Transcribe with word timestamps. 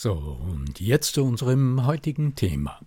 So, 0.00 0.12
und 0.12 0.78
jetzt 0.78 1.14
zu 1.14 1.24
unserem 1.24 1.84
heutigen 1.84 2.36
Thema. 2.36 2.78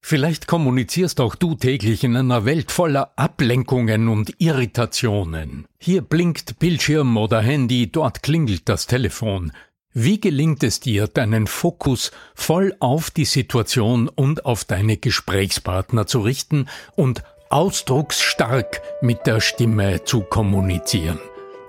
Vielleicht 0.00 0.46
kommunizierst 0.46 1.20
auch 1.20 1.34
du 1.34 1.56
täglich 1.56 2.04
in 2.04 2.14
einer 2.16 2.44
Welt 2.44 2.70
voller 2.70 3.14
Ablenkungen 3.16 4.06
und 4.06 4.34
Irritationen. 4.38 5.66
Hier 5.80 6.02
blinkt 6.02 6.60
Bildschirm 6.60 7.16
oder 7.16 7.40
Handy, 7.40 7.90
dort 7.90 8.22
klingelt 8.22 8.68
das 8.68 8.86
Telefon. 8.86 9.50
Wie 9.92 10.20
gelingt 10.20 10.62
es 10.62 10.78
dir, 10.78 11.08
deinen 11.08 11.48
Fokus 11.48 12.12
voll 12.32 12.76
auf 12.78 13.10
die 13.10 13.24
Situation 13.24 14.08
und 14.08 14.44
auf 14.44 14.64
deine 14.64 14.98
Gesprächspartner 14.98 16.06
zu 16.06 16.20
richten 16.20 16.68
und 16.94 17.24
ausdrucksstark 17.50 18.82
mit 19.00 19.26
der 19.26 19.40
Stimme 19.40 20.04
zu 20.04 20.20
kommunizieren. 20.20 21.18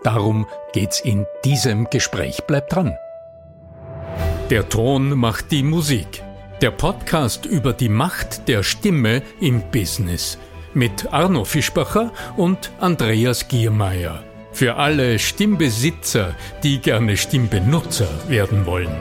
Darum 0.04 0.46
geht's 0.72 1.00
in 1.00 1.26
diesem 1.44 1.90
Gespräch. 1.90 2.44
Bleib 2.46 2.70
dran. 2.70 2.96
Der 4.54 4.70
Ton 4.70 5.18
macht 5.18 5.50
die 5.50 5.64
Musik. 5.64 6.22
Der 6.62 6.70
Podcast 6.70 7.48
über 7.48 7.74
die 7.74 7.90
Macht 7.90 8.48
der 8.48 8.62
Stimme 8.62 9.24
im 9.42 9.64
Business 9.72 10.38
mit 10.76 11.12
Arno 11.12 11.44
Fischbacher 11.44 12.14
und 12.38 12.72
Andreas 12.80 13.48
Giermeier. 13.48 14.24
Für 14.52 14.76
alle 14.76 15.18
Stimmbesitzer, 15.18 16.36
die 16.62 16.78
gerne 16.78 17.18
Stimmbenutzer 17.18 18.08
werden 18.30 18.68
wollen. 18.68 18.96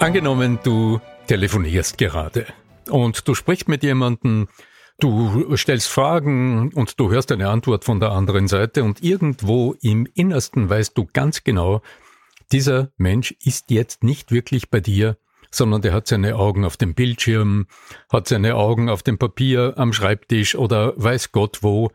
Angenommen, 0.00 0.58
du 0.64 1.00
telefonierst 1.28 1.98
gerade 1.98 2.46
und 2.88 3.28
du 3.28 3.36
sprichst 3.36 3.68
mit 3.68 3.84
jemandem, 3.84 4.48
du 5.02 5.56
stellst 5.56 5.88
Fragen 5.88 6.72
und 6.72 6.98
du 7.00 7.10
hörst 7.10 7.32
eine 7.32 7.48
Antwort 7.48 7.84
von 7.84 8.00
der 8.00 8.12
anderen 8.12 8.48
Seite 8.48 8.84
und 8.84 9.02
irgendwo 9.02 9.74
im 9.80 10.06
Innersten 10.14 10.68
weißt 10.68 10.96
du 10.96 11.08
ganz 11.12 11.44
genau, 11.44 11.82
dieser 12.52 12.90
Mensch 12.96 13.34
ist 13.42 13.70
jetzt 13.70 14.02
nicht 14.02 14.32
wirklich 14.32 14.70
bei 14.70 14.80
dir, 14.80 15.16
sondern 15.50 15.82
der 15.82 15.92
hat 15.92 16.06
seine 16.06 16.36
Augen 16.36 16.64
auf 16.64 16.76
dem 16.76 16.94
Bildschirm, 16.94 17.66
hat 18.10 18.28
seine 18.28 18.56
Augen 18.56 18.88
auf 18.88 19.02
dem 19.02 19.18
Papier 19.18 19.74
am 19.76 19.92
Schreibtisch 19.92 20.54
oder 20.54 20.94
weiß 20.96 21.32
Gott 21.32 21.62
wo, 21.62 21.90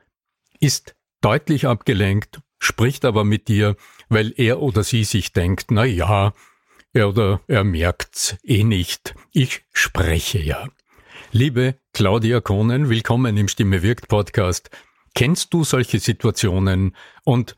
ist 0.59 0.95
deutlich 1.21 1.67
abgelenkt, 1.67 2.41
spricht 2.59 3.05
aber 3.05 3.23
mit 3.23 3.47
dir, 3.47 3.75
weil 4.09 4.33
er 4.37 4.61
oder 4.61 4.83
sie 4.83 5.03
sich 5.03 5.33
denkt, 5.33 5.71
na 5.71 5.85
ja, 5.85 6.33
er 6.93 7.09
oder 7.09 7.41
er 7.47 7.63
merkt's 7.63 8.37
eh 8.43 8.63
nicht, 8.63 9.15
ich 9.31 9.63
spreche 9.71 10.39
ja. 10.39 10.67
Liebe 11.31 11.75
Claudia 11.93 12.39
Kohnen, 12.39 12.89
willkommen 12.89 13.35
im 13.37 13.47
Stimme 13.47 13.81
wirkt 13.81 14.07
Podcast. 14.07 14.69
Kennst 15.13 15.53
du 15.53 15.63
solche 15.63 15.99
Situationen 15.99 16.95
und 17.23 17.55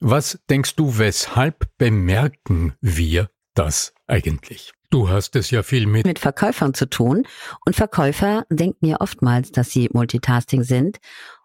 was 0.00 0.40
denkst 0.50 0.76
du, 0.76 0.98
weshalb 0.98 1.68
bemerken 1.78 2.74
wir 2.80 3.30
das 3.54 3.94
eigentlich? 4.06 4.72
Du 4.90 5.08
hast 5.08 5.36
es 5.36 5.50
ja 5.50 5.62
viel 5.62 5.86
mit, 5.86 6.04
mit 6.04 6.18
Verkäufern 6.18 6.74
zu 6.74 6.86
tun 6.88 7.26
und 7.64 7.76
Verkäufer 7.76 8.44
denken 8.50 8.86
ja 8.86 9.00
oftmals, 9.00 9.52
dass 9.52 9.70
sie 9.70 9.88
Multitasking 9.92 10.64
sind 10.64 10.98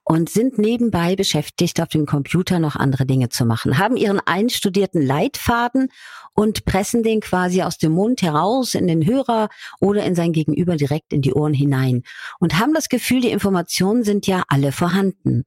und 0.10 0.30
sind 0.30 0.58
nebenbei 0.58 1.18
beschäftigt, 1.18 1.82
auf 1.82 1.90
dem 1.90 2.06
Computer 2.06 2.60
noch 2.60 2.78
andere 2.78 3.06
Dinge 3.06 3.28
zu 3.28 3.46
machen, 3.46 3.78
haben 3.78 3.98
ihren 3.98 4.22
einstudierten 4.26 5.06
Leitfaden 5.06 5.90
und 6.34 6.64
pressen 6.64 7.04
den 7.04 7.20
quasi 7.20 7.62
aus 7.62 7.78
dem 7.78 7.92
Mund 7.92 8.22
heraus 8.22 8.74
in 8.74 8.88
den 8.88 9.06
Hörer 9.06 9.50
oder 9.82 10.06
in 10.06 10.16
sein 10.16 10.32
Gegenüber 10.32 10.78
direkt 10.78 11.12
in 11.12 11.22
die 11.22 11.34
Ohren 11.34 11.54
hinein 11.54 12.04
und 12.40 12.58
haben 12.58 12.74
das 12.74 12.88
Gefühl, 12.88 13.20
die 13.20 13.32
Informationen 13.32 14.04
sind 14.04 14.28
ja 14.28 14.44
alle 14.48 14.72
vorhanden. 14.72 15.44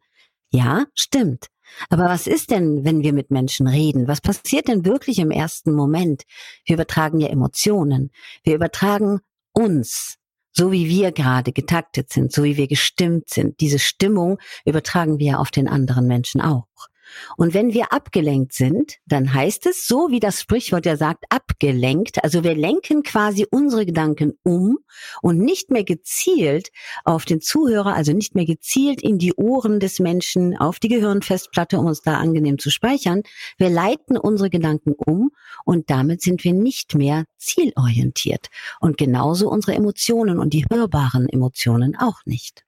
Ja, 0.50 0.84
stimmt. 0.94 1.46
Aber 1.88 2.04
was 2.04 2.26
ist 2.26 2.50
denn, 2.50 2.84
wenn 2.84 3.02
wir 3.02 3.14
mit 3.14 3.30
Menschen 3.30 3.66
reden? 3.66 4.08
Was 4.08 4.20
passiert 4.20 4.68
denn 4.68 4.84
wirklich 4.84 5.20
im 5.20 5.30
ersten 5.30 5.72
Moment? 5.72 6.24
Wir 6.66 6.74
übertragen 6.74 7.20
ja 7.20 7.28
Emotionen. 7.28 8.10
Wir 8.42 8.56
übertragen 8.56 9.20
uns 9.52 10.19
so 10.52 10.72
wie 10.72 10.88
wir 10.88 11.12
gerade 11.12 11.52
getaktet 11.52 12.10
sind, 12.10 12.32
so 12.32 12.44
wie 12.44 12.56
wir 12.56 12.68
gestimmt 12.68 13.28
sind. 13.30 13.60
Diese 13.60 13.78
Stimmung 13.78 14.38
übertragen 14.64 15.18
wir 15.18 15.40
auf 15.40 15.50
den 15.50 15.68
anderen 15.68 16.06
Menschen 16.06 16.40
auch. 16.40 16.66
Und 17.36 17.54
wenn 17.54 17.72
wir 17.72 17.92
abgelenkt 17.92 18.52
sind, 18.52 18.96
dann 19.06 19.32
heißt 19.32 19.66
es, 19.66 19.86
so 19.86 20.10
wie 20.10 20.20
das 20.20 20.40
Sprichwort 20.40 20.86
ja 20.86 20.96
sagt, 20.96 21.24
abgelenkt. 21.28 22.22
Also 22.24 22.44
wir 22.44 22.54
lenken 22.54 23.02
quasi 23.02 23.46
unsere 23.50 23.86
Gedanken 23.86 24.38
um 24.42 24.78
und 25.22 25.38
nicht 25.38 25.70
mehr 25.70 25.84
gezielt 25.84 26.70
auf 27.04 27.24
den 27.24 27.40
Zuhörer, 27.40 27.94
also 27.94 28.12
nicht 28.12 28.34
mehr 28.34 28.46
gezielt 28.46 29.02
in 29.02 29.18
die 29.18 29.34
Ohren 29.34 29.80
des 29.80 29.98
Menschen, 29.98 30.56
auf 30.56 30.78
die 30.78 30.88
Gehirnfestplatte, 30.88 31.78
um 31.78 31.86
uns 31.86 32.02
da 32.02 32.18
angenehm 32.18 32.58
zu 32.58 32.70
speichern. 32.70 33.22
Wir 33.58 33.70
leiten 33.70 34.16
unsere 34.16 34.50
Gedanken 34.50 34.92
um 34.92 35.30
und 35.64 35.90
damit 35.90 36.22
sind 36.22 36.44
wir 36.44 36.52
nicht 36.52 36.94
mehr 36.94 37.24
zielorientiert. 37.38 38.48
Und 38.80 38.98
genauso 38.98 39.48
unsere 39.50 39.74
Emotionen 39.74 40.38
und 40.38 40.52
die 40.52 40.66
hörbaren 40.70 41.28
Emotionen 41.28 41.96
auch 41.96 42.20
nicht. 42.24 42.64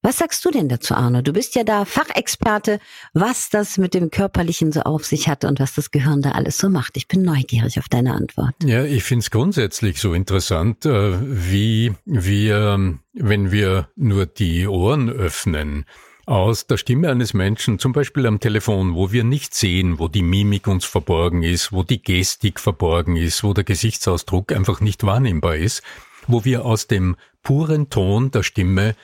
Was 0.00 0.18
sagst 0.18 0.44
du 0.44 0.52
denn 0.52 0.68
dazu, 0.68 0.94
Arno? 0.94 1.22
Du 1.22 1.32
bist 1.32 1.56
ja 1.56 1.64
da 1.64 1.84
Fachexperte, 1.84 2.78
was 3.14 3.50
das 3.50 3.78
mit 3.78 3.94
dem 3.94 4.10
Körperlichen 4.10 4.70
so 4.70 4.82
auf 4.82 5.04
sich 5.04 5.28
hat 5.28 5.44
und 5.44 5.58
was 5.58 5.74
das 5.74 5.90
Gehirn 5.90 6.22
da 6.22 6.30
alles 6.32 6.56
so 6.56 6.68
macht. 6.68 6.96
Ich 6.96 7.08
bin 7.08 7.22
neugierig 7.22 7.80
auf 7.80 7.88
deine 7.88 8.14
Antwort. 8.14 8.54
Ja, 8.62 8.84
ich 8.84 9.02
finde 9.02 9.24
es 9.24 9.30
grundsätzlich 9.32 10.00
so 10.00 10.14
interessant, 10.14 10.86
äh, 10.86 11.18
wie 11.20 11.94
wir, 12.04 12.98
wenn 13.12 13.50
wir 13.50 13.88
nur 13.96 14.26
die 14.26 14.68
Ohren 14.68 15.10
öffnen, 15.10 15.84
aus 16.26 16.66
der 16.66 16.76
Stimme 16.76 17.10
eines 17.10 17.34
Menschen, 17.34 17.78
zum 17.78 17.92
Beispiel 17.92 18.26
am 18.26 18.38
Telefon, 18.38 18.94
wo 18.94 19.10
wir 19.10 19.24
nicht 19.24 19.54
sehen, 19.54 19.98
wo 19.98 20.08
die 20.08 20.22
Mimik 20.22 20.68
uns 20.68 20.84
verborgen 20.84 21.42
ist, 21.42 21.72
wo 21.72 21.82
die 21.82 22.02
Gestik 22.02 22.60
verborgen 22.60 23.16
ist, 23.16 23.42
wo 23.42 23.54
der 23.54 23.64
Gesichtsausdruck 23.64 24.52
einfach 24.52 24.80
nicht 24.80 25.04
wahrnehmbar 25.04 25.56
ist, 25.56 25.82
wo 26.26 26.44
wir 26.44 26.66
aus 26.66 26.86
dem 26.86 27.16
puren 27.42 27.88
Ton 27.88 28.30
der 28.30 28.42
Stimme 28.42 28.94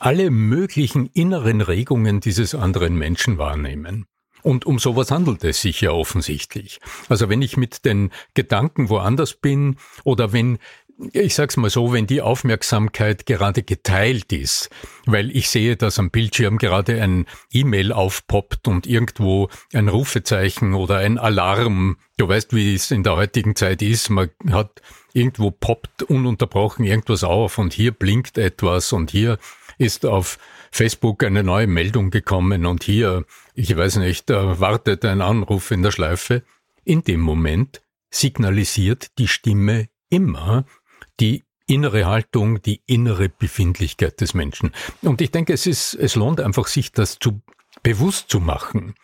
alle 0.00 0.30
möglichen 0.30 1.06
inneren 1.06 1.60
Regungen 1.60 2.20
dieses 2.20 2.54
anderen 2.54 2.96
Menschen 2.96 3.38
wahrnehmen. 3.38 4.06
Und 4.42 4.66
um 4.66 4.78
sowas 4.78 5.10
handelt 5.10 5.42
es 5.42 5.62
sich 5.62 5.80
ja 5.80 5.90
offensichtlich. 5.90 6.78
Also 7.08 7.30
wenn 7.30 7.40
ich 7.40 7.56
mit 7.56 7.86
den 7.86 8.10
Gedanken 8.34 8.90
woanders 8.90 9.32
bin 9.32 9.76
oder 10.04 10.34
wenn 10.34 10.58
ich 11.12 11.34
sag's 11.34 11.56
mal 11.56 11.70
so, 11.70 11.92
wenn 11.92 12.06
die 12.06 12.22
Aufmerksamkeit 12.22 13.26
gerade 13.26 13.62
geteilt 13.62 14.32
ist, 14.32 14.70
weil 15.06 15.34
ich 15.36 15.48
sehe, 15.48 15.76
dass 15.76 15.98
am 15.98 16.10
Bildschirm 16.10 16.58
gerade 16.58 17.02
ein 17.02 17.26
E-Mail 17.52 17.92
aufpoppt 17.92 18.68
und 18.68 18.86
irgendwo 18.86 19.48
ein 19.72 19.88
Rufezeichen 19.88 20.74
oder 20.74 20.98
ein 20.98 21.18
Alarm, 21.18 21.96
du 22.16 22.28
weißt, 22.28 22.54
wie 22.54 22.74
es 22.74 22.90
in 22.90 23.02
der 23.02 23.16
heutigen 23.16 23.56
Zeit 23.56 23.82
ist, 23.82 24.08
man 24.08 24.30
hat 24.50 24.82
irgendwo 25.12 25.50
poppt 25.50 26.04
ununterbrochen 26.04 26.84
irgendwas 26.84 27.24
auf 27.24 27.58
und 27.58 27.72
hier 27.72 27.92
blinkt 27.92 28.38
etwas 28.38 28.92
und 28.92 29.10
hier 29.10 29.38
ist 29.78 30.06
auf 30.06 30.38
Facebook 30.70 31.22
eine 31.24 31.42
neue 31.42 31.66
Meldung 31.66 32.10
gekommen 32.10 32.66
und 32.66 32.84
hier, 32.84 33.24
ich 33.54 33.76
weiß 33.76 33.96
nicht, 33.96 34.30
wartet 34.30 35.04
ein 35.04 35.20
Anruf 35.20 35.70
in 35.70 35.82
der 35.82 35.90
Schleife. 35.90 36.42
In 36.84 37.02
dem 37.02 37.20
Moment 37.20 37.82
signalisiert 38.10 39.18
die 39.18 39.28
Stimme 39.28 39.88
immer 40.10 40.64
die 41.20 41.44
innere 41.66 42.06
Haltung, 42.06 42.60
die 42.62 42.82
innere 42.86 43.28
Befindlichkeit 43.28 44.20
des 44.20 44.34
Menschen. 44.34 44.72
Und 45.02 45.20
ich 45.20 45.30
denke, 45.30 45.52
es 45.52 45.66
ist, 45.66 45.94
es 45.94 46.14
lohnt 46.14 46.40
einfach, 46.40 46.66
sich 46.66 46.92
das 46.92 47.18
zu 47.18 47.40
bewusst 47.82 48.30
zu 48.30 48.40
machen. 48.40 48.94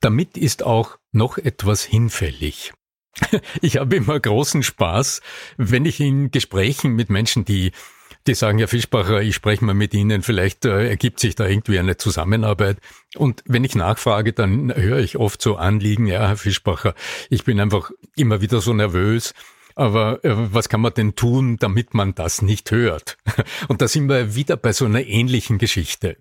Damit 0.00 0.36
ist 0.36 0.62
auch 0.62 0.98
noch 1.12 1.38
etwas 1.38 1.84
hinfällig. 1.84 2.72
Ich 3.62 3.78
habe 3.78 3.96
immer 3.96 4.20
großen 4.20 4.62
Spaß, 4.62 5.22
wenn 5.56 5.86
ich 5.86 6.00
in 6.00 6.30
Gesprächen 6.30 6.94
mit 6.94 7.08
Menschen, 7.08 7.46
die 7.46 7.72
die 8.28 8.34
sagen, 8.34 8.58
ja 8.58 8.66
Fischbacher, 8.66 9.22
ich 9.22 9.34
spreche 9.34 9.64
mal 9.64 9.74
mit 9.74 9.94
Ihnen, 9.94 10.22
vielleicht 10.22 10.64
äh, 10.64 10.88
ergibt 10.88 11.20
sich 11.20 11.34
da 11.34 11.46
irgendwie 11.46 11.78
eine 11.78 11.96
Zusammenarbeit. 11.96 12.78
Und 13.16 13.42
wenn 13.46 13.64
ich 13.64 13.74
nachfrage, 13.74 14.32
dann 14.32 14.74
höre 14.74 14.98
ich 14.98 15.16
oft 15.16 15.40
so 15.40 15.56
Anliegen, 15.56 16.06
ja, 16.06 16.28
Herr 16.28 16.36
Fischbacher, 16.36 16.94
ich 17.30 17.44
bin 17.44 17.60
einfach 17.60 17.90
immer 18.16 18.40
wieder 18.40 18.60
so 18.60 18.72
nervös. 18.72 19.34
Aber 19.74 20.24
äh, 20.24 20.32
was 20.34 20.68
kann 20.68 20.80
man 20.80 20.94
denn 20.94 21.14
tun, 21.16 21.58
damit 21.58 21.92
man 21.92 22.14
das 22.14 22.40
nicht 22.42 22.70
hört? 22.70 23.18
Und 23.68 23.82
da 23.82 23.88
sind 23.88 24.08
wir 24.08 24.34
wieder 24.34 24.56
bei 24.56 24.72
so 24.72 24.86
einer 24.86 25.04
ähnlichen 25.04 25.58
Geschichte. 25.58 26.16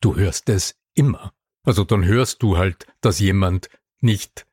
Du 0.00 0.16
hörst 0.16 0.48
es 0.48 0.74
immer. 0.94 1.32
Also 1.64 1.84
dann 1.84 2.04
hörst 2.04 2.42
du 2.42 2.58
halt, 2.58 2.86
dass 3.00 3.20
jemand 3.20 3.68
nicht 4.00 4.46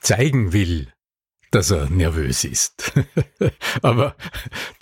zeigen 0.00 0.52
will, 0.52 0.92
dass 1.50 1.70
er 1.70 1.88
nervös 1.88 2.44
ist. 2.44 2.92
Aber 3.82 4.16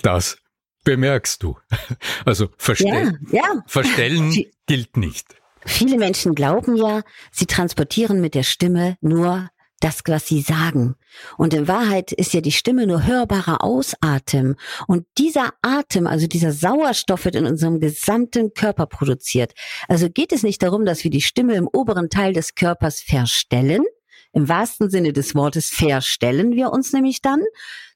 das 0.02 0.38
bemerkst 0.86 1.42
du. 1.42 1.58
Also 2.24 2.48
verstell 2.56 3.18
ja, 3.30 3.42
ja. 3.42 3.62
verstellen 3.66 4.32
gilt 4.66 4.96
nicht. 4.96 5.36
Viele 5.64 5.98
Menschen 5.98 6.34
glauben 6.34 6.76
ja, 6.76 7.02
sie 7.30 7.46
transportieren 7.46 8.20
mit 8.20 8.34
der 8.34 8.42
Stimme 8.42 8.96
nur 9.00 9.50
das, 9.80 10.00
was 10.06 10.26
sie 10.26 10.40
sagen. 10.40 10.94
Und 11.36 11.52
in 11.54 11.68
Wahrheit 11.68 12.12
ist 12.12 12.32
ja 12.32 12.40
die 12.40 12.52
Stimme 12.52 12.86
nur 12.86 13.04
hörbarer 13.04 13.62
Ausatem. 13.62 14.56
Und 14.86 15.06
dieser 15.18 15.50
Atem, 15.60 16.06
also 16.06 16.26
dieser 16.26 16.52
Sauerstoff 16.52 17.24
wird 17.24 17.34
in 17.34 17.46
unserem 17.46 17.80
gesamten 17.80 18.54
Körper 18.54 18.86
produziert. 18.86 19.52
Also 19.88 20.08
geht 20.08 20.32
es 20.32 20.42
nicht 20.42 20.62
darum, 20.62 20.84
dass 20.84 21.04
wir 21.04 21.10
die 21.10 21.20
Stimme 21.20 21.54
im 21.54 21.68
oberen 21.68 22.08
Teil 22.10 22.32
des 22.32 22.54
Körpers 22.54 23.00
verstellen. 23.00 23.84
Im 24.32 24.48
wahrsten 24.48 24.88
Sinne 24.90 25.12
des 25.12 25.34
Wortes 25.34 25.68
verstellen 25.68 26.52
wir 26.52 26.70
uns 26.70 26.92
nämlich 26.92 27.20
dann, 27.22 27.42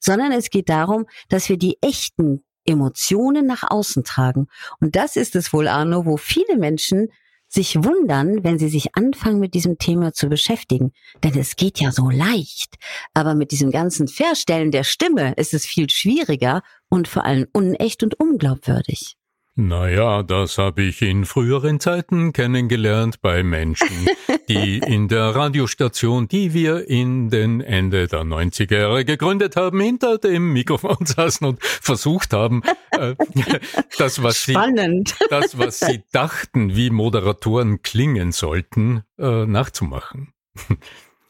sondern 0.00 0.32
es 0.32 0.50
geht 0.50 0.68
darum, 0.68 1.06
dass 1.28 1.48
wir 1.48 1.56
die 1.56 1.78
echten 1.80 2.44
Emotionen 2.70 3.46
nach 3.46 3.64
außen 3.68 4.04
tragen. 4.04 4.46
Und 4.80 4.96
das 4.96 5.16
ist 5.16 5.36
es 5.36 5.52
wohl, 5.52 5.68
Arno, 5.68 6.06
wo 6.06 6.16
viele 6.16 6.56
Menschen 6.56 7.08
sich 7.50 7.82
wundern, 7.82 8.44
wenn 8.44 8.58
sie 8.58 8.68
sich 8.68 8.94
anfangen, 8.94 9.40
mit 9.40 9.54
diesem 9.54 9.76
Thema 9.76 10.12
zu 10.12 10.28
beschäftigen. 10.28 10.92
Denn 11.24 11.36
es 11.36 11.56
geht 11.56 11.80
ja 11.80 11.90
so 11.90 12.08
leicht. 12.08 12.76
Aber 13.12 13.34
mit 13.34 13.50
diesem 13.50 13.72
ganzen 13.72 14.06
Verstellen 14.06 14.70
der 14.70 14.84
Stimme 14.84 15.34
ist 15.34 15.52
es 15.52 15.66
viel 15.66 15.90
schwieriger 15.90 16.62
und 16.88 17.08
vor 17.08 17.24
allem 17.24 17.48
unecht 17.52 18.04
und 18.04 18.14
unglaubwürdig. 18.18 19.16
Naja, 19.62 20.22
das 20.22 20.56
habe 20.56 20.80
ich 20.80 21.02
in 21.02 21.26
früheren 21.26 21.80
Zeiten 21.80 22.32
kennengelernt 22.32 23.20
bei 23.20 23.42
Menschen, 23.42 24.08
die 24.48 24.78
in 24.78 25.06
der 25.08 25.34
Radiostation, 25.36 26.28
die 26.28 26.54
wir 26.54 26.88
in 26.88 27.28
den 27.28 27.60
Ende 27.60 28.06
der 28.06 28.22
90er 28.22 28.78
Jahre 28.78 29.04
gegründet 29.04 29.56
haben, 29.56 29.78
hinter 29.80 30.16
dem 30.16 30.54
Mikrofon 30.54 30.96
saßen 31.04 31.46
und 31.46 31.62
versucht 31.62 32.32
haben, 32.32 32.62
äh, 32.92 33.14
das, 33.98 34.22
was 34.22 34.38
Spannend. 34.38 35.10
sie, 35.10 35.26
das, 35.28 35.58
was 35.58 35.78
sie 35.80 36.04
dachten, 36.10 36.74
wie 36.74 36.88
Moderatoren 36.88 37.82
klingen 37.82 38.32
sollten, 38.32 39.02
äh, 39.18 39.44
nachzumachen. 39.44 40.32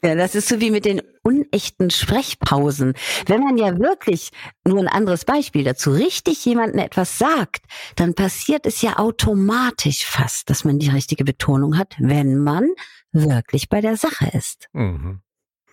Ja, 0.03 0.15
das 0.15 0.33
ist 0.33 0.47
so 0.47 0.59
wie 0.59 0.71
mit 0.71 0.85
den 0.85 1.01
unechten 1.21 1.91
Sprechpausen. 1.91 2.93
Wenn 3.27 3.41
man 3.41 3.57
ja 3.57 3.77
wirklich, 3.77 4.31
nur 4.65 4.79
ein 4.79 4.87
anderes 4.87 5.25
Beispiel 5.25 5.63
dazu, 5.63 5.91
richtig 5.91 6.43
jemanden 6.43 6.79
etwas 6.79 7.19
sagt, 7.19 7.65
dann 7.97 8.15
passiert 8.15 8.65
es 8.65 8.81
ja 8.81 8.97
automatisch 8.97 10.03
fast, 10.05 10.49
dass 10.49 10.63
man 10.63 10.79
die 10.79 10.89
richtige 10.89 11.23
Betonung 11.23 11.77
hat, 11.77 11.95
wenn 11.99 12.39
man 12.39 12.71
wirklich 13.11 13.69
bei 13.69 13.79
der 13.79 13.95
Sache 13.95 14.31
ist. 14.35 14.69
Mhm. 14.73 15.21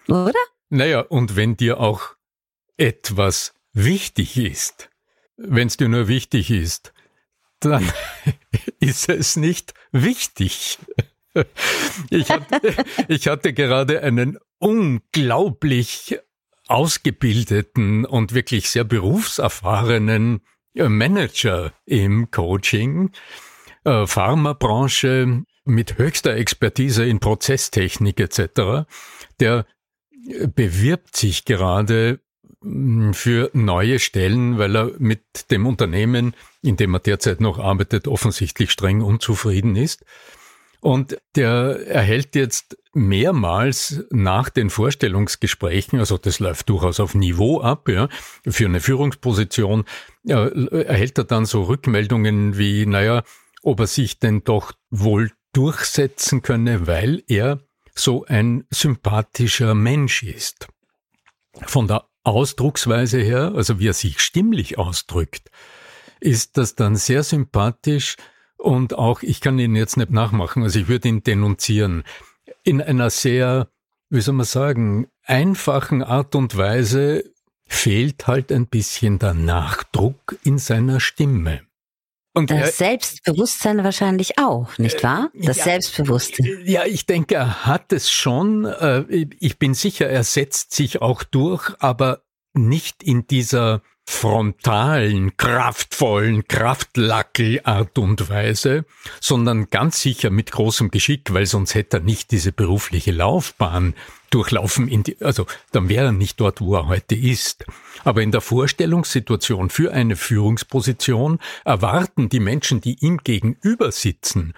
Oder? 0.09 0.41
Naja, 0.69 1.01
und 1.01 1.35
wenn 1.37 1.57
dir 1.57 1.81
auch 1.81 2.17
etwas 2.77 3.55
wichtig 3.73 4.37
ist, 4.37 4.91
wenn 5.39 5.69
es 5.69 5.79
dir 5.79 5.89
nur 5.89 6.07
wichtig 6.07 6.51
ist, 6.51 6.93
dann 7.61 7.91
ist 8.81 9.09
es 9.09 9.37
nicht 9.37 9.73
wichtig. 9.91 10.79
Ich 12.11 12.31
hatte, 12.31 12.75
ich 13.09 13.29
hatte 13.29 13.53
gerade 13.53 14.03
einen 14.03 14.39
unglaublich 14.59 16.19
ausgebildeten 16.67 18.05
und 18.05 18.35
wirklich 18.35 18.71
sehr 18.71 18.85
berufserfahrenen 18.85 20.41
Manager 20.75 21.73
im 21.87 22.31
Coaching, 22.31 23.11
äh, 23.85 24.07
Pharmabranche 24.07 25.45
mit 25.65 25.99
höchster 25.99 26.35
Expertise 26.35 27.05
in 27.05 27.21
Prozesstechnik 27.21 28.21
etc., 28.21 28.87
der 29.41 29.67
bewirbt 30.55 31.17
sich 31.17 31.45
gerade 31.45 32.21
hm, 32.63 33.15
für 33.15 33.51
neue 33.55 33.99
Stellen, 33.99 34.59
weil 34.59 34.77
er 34.77 34.93
mit 34.99 35.51
dem 35.51 35.67
Unternehmen, 35.67 36.35
in 36.63 36.77
dem 36.77 36.95
er 36.95 37.01
derzeit 37.01 37.41
noch 37.41 37.59
arbeitet, 37.59 38.09
offensichtlich 38.09 38.71
streng 38.71 39.03
unzufrieden 39.03 39.77
ist. 39.77 40.05
Und 40.81 41.19
der 41.35 41.87
erhält 41.89 42.35
jetzt 42.35 42.79
mehrmals 42.95 44.05
nach 44.11 44.49
den 44.49 44.71
Vorstellungsgesprächen, 44.71 45.99
also 45.99 46.19
das 46.19 46.39
läuft 46.39 46.69
durchaus 46.69 47.01
auf 47.01 47.15
Niveau 47.15 47.61
ab, 47.61 47.89
ja, 47.89 48.09
für 48.47 48.67
eine 48.67 48.81
Führungsposition, 48.81 49.85
ja, 50.23 50.47
erhält 50.47 51.19
er 51.19 51.25
dann 51.25 51.47
so 51.47 51.65
Rückmeldungen 51.65 52.59
wie, 52.59 52.87
naja, 52.87 53.23
ob 53.63 53.81
er 53.81 53.87
sich 53.87 54.19
denn 54.19 54.45
doch 54.45 54.73
wohl 54.91 55.33
durchsetzen 55.53 56.43
könne, 56.43 56.87
weil 56.87 57.23
er 57.27 57.61
so 57.95 58.25
ein 58.27 58.65
sympathischer 58.71 59.75
Mensch 59.75 60.23
ist. 60.23 60.69
Von 61.67 61.89
der 61.89 62.05
Ausdrucksweise 62.23 63.19
her, 63.19 63.53
also 63.55 63.81
wie 63.81 63.89
er 63.89 63.95
sich 63.95 64.21
stimmlich 64.21 64.79
ausdrückt, 64.79 65.51
ist 66.21 66.57
das 66.57 66.75
dann 66.75 66.97
sehr 66.97 67.23
sympathisch, 67.23 68.17
und 68.59 68.95
auch, 68.95 69.23
ich 69.23 69.41
kann 69.41 69.59
ihn 69.59 69.77
jetzt 69.77 69.97
nicht 69.97 70.11
nachmachen, 70.11 70.63
also 70.63 70.79
ich 70.79 70.89
würde 70.89 71.09
ihn 71.09 71.23
denunzieren. 71.23 72.03
In 72.65 72.83
einer 72.83 73.09
sehr, 73.09 73.69
wie 74.11 74.21
soll 74.21 74.35
man 74.35 74.47
sagen, 74.47 75.07
einfachen 75.25 76.03
Art 76.03 76.35
und 76.35 76.57
Weise 76.57 77.25
fehlt 77.67 78.27
halt 78.27 78.51
ein 78.51 78.67
bisschen 78.67 79.19
der 79.19 79.35
Nachdruck 79.35 80.37
in 80.43 80.59
seiner 80.59 81.01
Stimme. 81.01 81.63
Und 82.35 82.51
das 82.51 82.59
er, 82.59 82.73
Selbstbewusstsein 82.73 83.83
wahrscheinlich 83.85 84.39
auch, 84.39 84.79
nicht 84.79 85.03
wahr? 85.03 85.31
Das 85.35 85.59
ja, 85.59 85.65
Selbstbewusstsein. 85.65 86.63
Ja, 86.65 86.85
ich 86.85 87.07
denke, 87.07 87.35
er 87.35 87.67
hat 87.67 87.93
es 87.93 88.11
schon. 88.11 88.65
Äh, 88.65 89.27
ich 89.41 89.59
bin 89.59 89.75
sicher, 89.75 90.09
er 90.09 90.23
setzt 90.25 90.73
sich 90.73 91.03
auch 91.03 91.25
durch, 91.25 91.75
aber 91.81 92.23
nicht 92.55 93.03
in 93.03 93.27
dieser 93.27 93.83
frontalen, 94.11 95.37
kraftvollen, 95.37 96.49
Kraftlackel-Art 96.49 97.99
und 97.99 98.31
Weise, 98.31 98.87
sondern 99.21 99.69
ganz 99.69 100.01
sicher 100.01 100.31
mit 100.31 100.51
großem 100.51 100.91
Geschick, 100.91 101.35
weil 101.35 101.45
sonst 101.45 101.75
hätte 101.75 101.99
er 101.99 102.03
nicht 102.03 102.31
diese 102.31 102.51
berufliche 102.51 103.13
Laufbahn 103.13 103.95
durchlaufen, 104.31 104.89
in 104.89 105.03
die, 105.03 105.21
also 105.21 105.47
dann 105.73 105.91
wäre 105.91 106.07
er 106.07 106.13
nicht 106.13 106.41
dort, 106.41 106.63
wo 106.63 106.75
er 106.75 106.89
heute 106.89 107.15
ist. 107.15 107.67
Aber 108.03 108.23
in 108.23 108.33
der 108.33 108.41
Vorstellungssituation 108.41 109.69
für 109.69 109.93
eine 109.93 110.17
Führungsposition 110.17 111.39
erwarten 111.67 112.31
die 112.31 112.41
Menschen, 112.41 112.81
die 112.81 112.97
ihm 113.05 113.19
gegenüber 113.19 113.93
sitzen, 113.93 114.55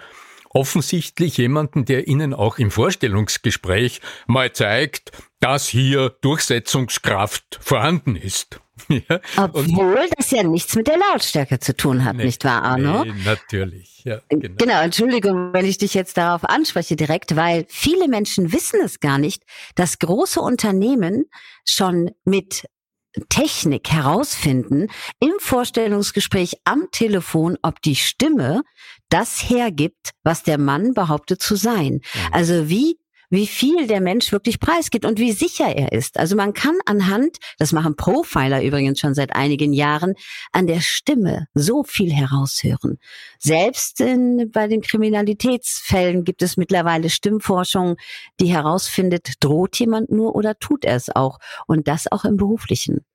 offensichtlich 0.49 1.37
jemanden, 1.37 1.83
der 1.83 2.07
ihnen 2.07 2.33
auch 2.33 2.57
im 2.57 2.71
Vorstellungsgespräch 2.71 3.99
mal 4.27 4.53
zeigt, 4.53 5.11
dass 5.41 5.67
hier 5.67 6.09
Durchsetzungskraft 6.21 7.59
vorhanden 7.61 8.15
ist. 8.15 8.61
Ja, 9.09 9.19
Obwohl 9.37 10.07
das 10.17 10.31
ja 10.31 10.43
nichts 10.43 10.75
mit 10.75 10.87
der 10.87 10.97
Lautstärke 10.97 11.59
zu 11.59 11.75
tun 11.75 12.03
hat, 12.03 12.17
nee, 12.17 12.25
nicht 12.25 12.43
wahr, 12.43 12.63
Arno? 12.63 13.05
Nee, 13.05 13.13
natürlich, 13.25 14.03
ja. 14.03 14.21
Genau. 14.29 14.55
genau, 14.57 14.81
Entschuldigung, 14.81 15.53
wenn 15.53 15.65
ich 15.65 15.77
dich 15.77 15.93
jetzt 15.93 16.17
darauf 16.17 16.43
anspreche 16.43 16.95
direkt, 16.95 17.35
weil 17.35 17.65
viele 17.67 18.07
Menschen 18.07 18.51
wissen 18.53 18.79
es 18.83 18.99
gar 18.99 19.17
nicht, 19.17 19.43
dass 19.75 19.99
große 19.99 20.39
Unternehmen 20.39 21.25
schon 21.65 22.11
mit 22.25 22.65
Technik 23.29 23.91
herausfinden 23.91 24.87
im 25.19 25.33
Vorstellungsgespräch 25.39 26.61
am 26.63 26.87
Telefon, 26.91 27.57
ob 27.61 27.81
die 27.81 27.95
Stimme 27.95 28.63
das 29.09 29.49
hergibt, 29.49 30.11
was 30.23 30.43
der 30.43 30.57
Mann 30.57 30.93
behauptet 30.93 31.41
zu 31.41 31.55
sein. 31.55 31.93
Mhm. 31.93 32.01
Also 32.31 32.69
wie 32.69 32.97
wie 33.31 33.47
viel 33.47 33.87
der 33.87 34.01
Mensch 34.01 34.31
wirklich 34.31 34.59
preisgibt 34.59 35.05
und 35.05 35.17
wie 35.17 35.31
sicher 35.31 35.73
er 35.75 35.93
ist. 35.93 36.19
Also 36.19 36.35
man 36.35 36.53
kann 36.53 36.77
anhand, 36.85 37.37
das 37.57 37.71
machen 37.71 37.95
Profiler 37.95 38.61
übrigens 38.61 38.99
schon 38.99 39.15
seit 39.15 39.33
einigen 39.33 39.71
Jahren, 39.73 40.13
an 40.51 40.67
der 40.67 40.81
Stimme 40.81 41.47
so 41.53 41.83
viel 41.83 42.11
heraushören. 42.11 42.99
Selbst 43.39 44.01
in, 44.01 44.51
bei 44.51 44.67
den 44.67 44.81
Kriminalitätsfällen 44.81 46.25
gibt 46.25 46.41
es 46.41 46.57
mittlerweile 46.57 47.09
Stimmforschung, 47.09 47.95
die 48.41 48.53
herausfindet, 48.53 49.35
droht 49.39 49.79
jemand 49.79 50.11
nur 50.11 50.35
oder 50.35 50.59
tut 50.59 50.83
er 50.83 50.97
es 50.97 51.09
auch. 51.09 51.39
Und 51.67 51.87
das 51.87 52.11
auch 52.11 52.25
im 52.25 52.35
beruflichen. 52.35 53.05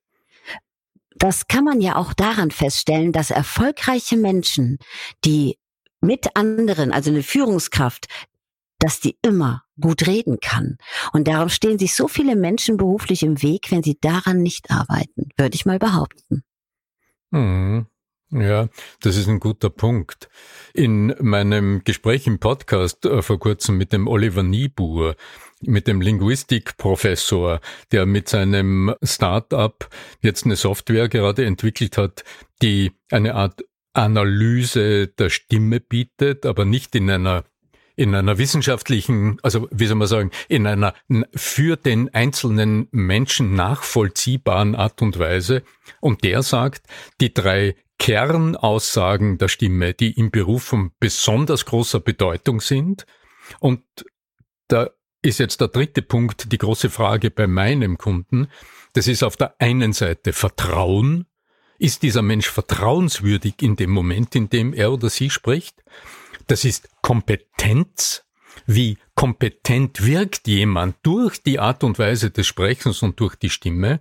Das 1.15 1.47
kann 1.47 1.63
man 1.63 1.79
ja 1.79 1.95
auch 1.95 2.13
daran 2.13 2.49
feststellen, 2.49 3.11
dass 3.11 3.29
erfolgreiche 3.29 4.17
Menschen, 4.17 4.79
die 5.25 5.57
mit 6.01 6.35
anderen, 6.35 6.91
also 6.91 7.11
eine 7.11 7.23
Führungskraft, 7.23 8.07
dass 8.79 8.99
die 8.99 9.17
immer 9.21 9.63
gut 9.79 10.07
reden 10.07 10.39
kann. 10.41 10.77
Und 11.13 11.27
darum 11.27 11.49
stehen 11.49 11.79
sich 11.79 11.95
so 11.95 12.07
viele 12.07 12.35
Menschen 12.35 12.77
beruflich 12.77 13.23
im 13.23 13.41
Weg, 13.41 13.71
wenn 13.71 13.83
sie 13.83 13.97
daran 13.99 14.41
nicht 14.41 14.71
arbeiten, 14.71 15.29
würde 15.37 15.55
ich 15.55 15.65
mal 15.65 15.79
behaupten. 15.79 16.43
Mhm. 17.31 17.87
Ja, 18.29 18.67
das 19.01 19.15
ist 19.15 19.29
ein 19.29 19.39
guter 19.39 19.69
Punkt. 19.69 20.27
In 20.73 21.15
meinem 21.21 21.83
Gespräch 21.85 22.27
im 22.27 22.39
Podcast 22.39 23.05
äh, 23.05 23.21
vor 23.21 23.39
kurzem 23.39 23.77
mit 23.77 23.93
dem 23.93 24.05
Oliver 24.05 24.43
Niebuhr, 24.43 25.15
mit 25.61 25.87
dem 25.87 26.01
Linguistikprofessor, 26.01 27.61
der 27.93 28.05
mit 28.05 28.27
seinem 28.27 28.93
Start-up 29.01 29.89
jetzt 30.21 30.43
eine 30.43 30.57
Software 30.57 31.07
gerade 31.07 31.45
entwickelt 31.45 31.97
hat, 31.97 32.25
die 32.61 32.91
eine 33.11 33.33
Art 33.35 33.63
Analyse 33.93 35.07
der 35.07 35.29
Stimme 35.29 35.79
bietet, 35.79 36.45
aber 36.45 36.65
nicht 36.65 36.95
in 36.95 37.09
einer 37.09 37.45
in 37.97 38.13
einer 38.15 38.37
wissenschaftlichen, 38.37 39.39
also 39.41 39.67
wie 39.71 39.87
soll 39.87 39.97
man 39.97 40.07
sagen, 40.07 40.31
in 40.47 40.67
einer 40.67 40.93
für 41.35 41.75
den 41.75 42.13
einzelnen 42.13 42.87
Menschen 42.91 43.55
nachvollziehbaren 43.55 44.75
Art 44.75 45.01
und 45.01 45.19
Weise. 45.19 45.63
Und 45.99 46.23
der 46.23 46.43
sagt, 46.43 46.85
die 47.19 47.33
drei 47.33 47.75
Kernaussagen 47.97 49.39
der 49.39 49.47
Stimme, 49.47 49.95
die 49.95 50.11
im 50.11 50.29
Beruf 50.29 50.63
von 50.63 50.91
besonders 50.99 51.65
großer 51.65 51.99
Bedeutung 51.99 52.61
sind. 52.61 53.07
Und 53.59 53.81
da 54.67 54.91
ist 55.23 55.39
jetzt 55.39 55.59
der 55.59 55.69
dritte 55.69 56.03
Punkt 56.03 56.51
die 56.51 56.57
große 56.59 56.91
Frage 56.91 57.31
bei 57.31 57.47
meinem 57.47 57.97
Kunden. 57.97 58.47
Das 58.93 59.07
ist 59.07 59.23
auf 59.23 59.37
der 59.37 59.55
einen 59.59 59.93
Seite 59.93 60.33
Vertrauen, 60.33 61.25
ist 61.79 62.03
dieser 62.03 62.21
Mensch 62.21 62.47
vertrauenswürdig 62.47 63.55
in 63.61 63.75
dem 63.75 63.89
Moment, 63.89 64.35
in 64.35 64.49
dem 64.49 64.73
er 64.73 64.93
oder 64.93 65.09
sie 65.09 65.31
spricht? 65.31 65.83
Das 66.47 66.65
ist 66.65 66.89
Kompetenz. 67.01 68.23
Wie 68.65 68.97
kompetent 69.13 70.03
wirkt 70.05 70.47
jemand 70.47 70.95
durch 71.03 71.43
die 71.43 71.59
Art 71.59 71.83
und 71.83 71.99
Weise 71.99 72.31
des 72.31 72.47
Sprechens 72.47 73.03
und 73.03 73.19
durch 73.19 73.35
die 73.35 73.49
Stimme? 73.49 73.99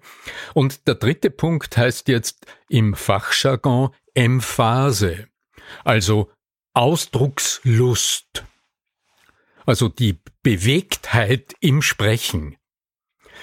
Und 0.54 0.86
der 0.88 0.94
dritte 0.94 1.30
Punkt 1.30 1.76
heißt 1.76 2.08
jetzt 2.08 2.46
im 2.68 2.94
Fachjargon 2.94 3.90
Emphase, 4.14 5.28
also 5.84 6.30
Ausdruckslust, 6.72 8.44
also 9.66 9.88
die 9.88 10.20
Bewegtheit 10.42 11.54
im 11.60 11.82
Sprechen. 11.82 12.56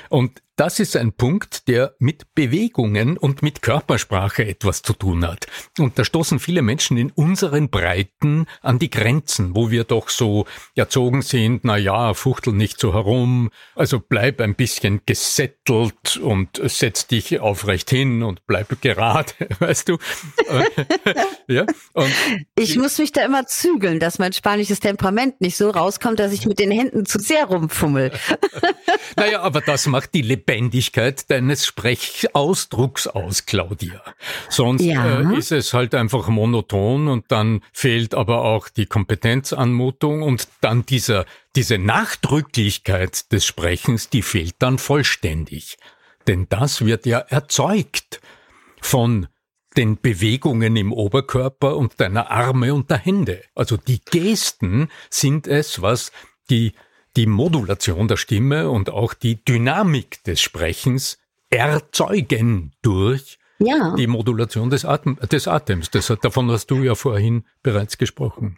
Und 0.09 0.41
das 0.55 0.79
ist 0.79 0.95
ein 0.95 1.13
Punkt, 1.13 1.67
der 1.67 1.95
mit 1.97 2.35
Bewegungen 2.35 3.17
und 3.17 3.41
mit 3.41 3.61
Körpersprache 3.61 4.45
etwas 4.45 4.83
zu 4.83 4.93
tun 4.93 5.25
hat. 5.25 5.47
Und 5.79 5.97
da 5.97 6.05
stoßen 6.05 6.39
viele 6.39 6.61
Menschen 6.61 6.97
in 6.97 7.11
unseren 7.11 7.69
Breiten 7.69 8.45
an 8.61 8.77
die 8.77 8.91
Grenzen, 8.91 9.55
wo 9.55 9.71
wir 9.71 9.83
doch 9.83 10.09
so 10.09 10.45
erzogen 10.75 11.23
sind, 11.23 11.61
na 11.63 11.77
ja, 11.77 12.13
fuchtel 12.13 12.53
nicht 12.53 12.79
so 12.79 12.93
herum, 12.93 13.49
also 13.75 13.99
bleib 13.99 14.41
ein 14.41 14.53
bisschen 14.55 15.01
gesettelt 15.05 16.17
und 16.17 16.61
setz 16.63 17.07
dich 17.07 17.39
aufrecht 17.39 17.89
hin 17.89 18.21
und 18.21 18.45
bleib 18.45 18.79
gerade, 18.81 19.31
weißt 19.59 19.89
du? 19.89 19.97
ja. 21.47 21.65
Ich 22.55 22.77
muss 22.77 22.99
mich 22.99 23.11
da 23.11 23.25
immer 23.25 23.47
zügeln, 23.47 23.99
dass 23.99 24.19
mein 24.19 24.33
spanisches 24.33 24.79
Temperament 24.79 25.41
nicht 25.41 25.57
so 25.57 25.69
rauskommt, 25.69 26.19
dass 26.19 26.31
ich 26.31 26.45
mit 26.45 26.59
den 26.59 26.71
Händen 26.71 27.05
zu 27.05 27.19
sehr 27.19 27.45
rumfummel. 27.45 28.11
naja, 29.15 29.41
aber 29.41 29.61
das 29.61 29.87
macht 29.87 30.13
die 30.13 30.21
Lebendigkeit 30.45 31.29
deines 31.29 31.65
Sprechausdrucks 31.65 33.07
aus, 33.07 33.45
Claudia. 33.45 34.01
Sonst 34.49 34.83
ja. 34.83 35.21
äh, 35.21 35.37
ist 35.37 35.51
es 35.51 35.73
halt 35.73 35.95
einfach 35.95 36.27
monoton 36.27 37.07
und 37.07 37.31
dann 37.31 37.61
fehlt 37.71 38.13
aber 38.13 38.43
auch 38.43 38.67
die 38.67 38.85
Kompetenzanmutung 38.85 40.21
und 40.21 40.47
dann 40.61 40.85
dieser, 40.85 41.25
diese 41.55 41.77
Nachdrücklichkeit 41.77 43.31
des 43.31 43.45
Sprechens, 43.45 44.09
die 44.09 44.21
fehlt 44.21 44.55
dann 44.59 44.77
vollständig. 44.77 45.77
Denn 46.27 46.47
das 46.49 46.85
wird 46.85 47.05
ja 47.05 47.19
erzeugt 47.19 48.19
von 48.81 49.27
den 49.77 49.99
Bewegungen 49.99 50.75
im 50.75 50.91
Oberkörper 50.91 51.77
und 51.77 51.99
deiner 51.99 52.29
Arme 52.29 52.73
und 52.73 52.89
der 52.89 52.97
Hände. 52.97 53.41
Also 53.55 53.77
die 53.77 54.01
Gesten 54.03 54.89
sind 55.09 55.47
es, 55.47 55.81
was 55.81 56.11
die 56.49 56.73
die 57.15 57.27
Modulation 57.27 58.07
der 58.07 58.17
Stimme 58.17 58.69
und 58.69 58.89
auch 58.89 59.13
die 59.13 59.43
Dynamik 59.43 60.23
des 60.23 60.41
Sprechens 60.41 61.19
erzeugen 61.49 62.71
durch 62.81 63.37
ja. 63.59 63.95
die 63.95 64.07
Modulation 64.07 64.69
des, 64.69 64.85
Atem, 64.85 65.17
des 65.31 65.47
Atems. 65.47 65.91
Das, 65.91 66.07
davon 66.21 66.49
hast 66.51 66.67
du 66.67 66.83
ja 66.83 66.95
vorhin 66.95 67.45
bereits 67.61 67.97
gesprochen. 67.97 68.57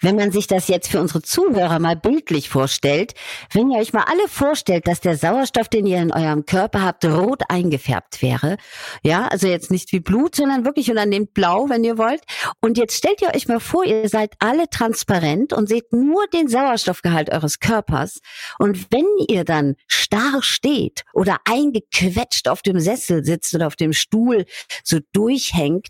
Wenn 0.00 0.16
man 0.16 0.32
sich 0.32 0.46
das 0.46 0.68
jetzt 0.68 0.90
für 0.90 1.00
unsere 1.00 1.22
Zuhörer 1.22 1.78
mal 1.78 1.96
bildlich 1.96 2.48
vorstellt, 2.48 3.14
wenn 3.52 3.70
ihr 3.70 3.78
euch 3.78 3.92
mal 3.92 4.04
alle 4.08 4.28
vorstellt, 4.28 4.86
dass 4.86 5.00
der 5.00 5.16
Sauerstoff, 5.16 5.68
den 5.68 5.86
ihr 5.86 5.98
in 5.98 6.12
eurem 6.12 6.46
Körper 6.46 6.82
habt, 6.82 7.04
rot 7.04 7.42
eingefärbt 7.48 8.22
wäre, 8.22 8.56
ja, 9.02 9.28
also 9.28 9.46
jetzt 9.46 9.70
nicht 9.70 9.92
wie 9.92 10.00
Blut, 10.00 10.36
sondern 10.36 10.64
wirklich 10.64 10.90
und 10.90 10.96
dann 10.96 11.08
nehmt 11.08 11.34
blau, 11.34 11.68
wenn 11.68 11.84
ihr 11.84 11.98
wollt. 11.98 12.22
Und 12.60 12.78
jetzt 12.78 12.96
stellt 12.96 13.22
ihr 13.22 13.34
euch 13.34 13.48
mal 13.48 13.60
vor, 13.60 13.84
ihr 13.84 14.08
seid 14.08 14.34
alle 14.38 14.68
transparent 14.68 15.52
und 15.52 15.68
seht 15.68 15.92
nur 15.92 16.26
den 16.28 16.48
Sauerstoffgehalt 16.48 17.30
eures 17.30 17.60
Körpers. 17.60 18.20
Und 18.58 18.88
wenn 18.90 19.06
ihr 19.28 19.44
dann 19.44 19.76
starr 19.86 20.42
steht 20.42 21.02
oder 21.12 21.38
eingequetscht 21.44 22.48
auf 22.48 22.62
dem 22.62 22.80
Sessel 22.80 23.24
sitzt 23.24 23.54
oder 23.54 23.66
auf 23.66 23.76
dem 23.76 23.92
Stuhl 23.92 24.44
so 24.84 24.98
durchhängt, 25.12 25.88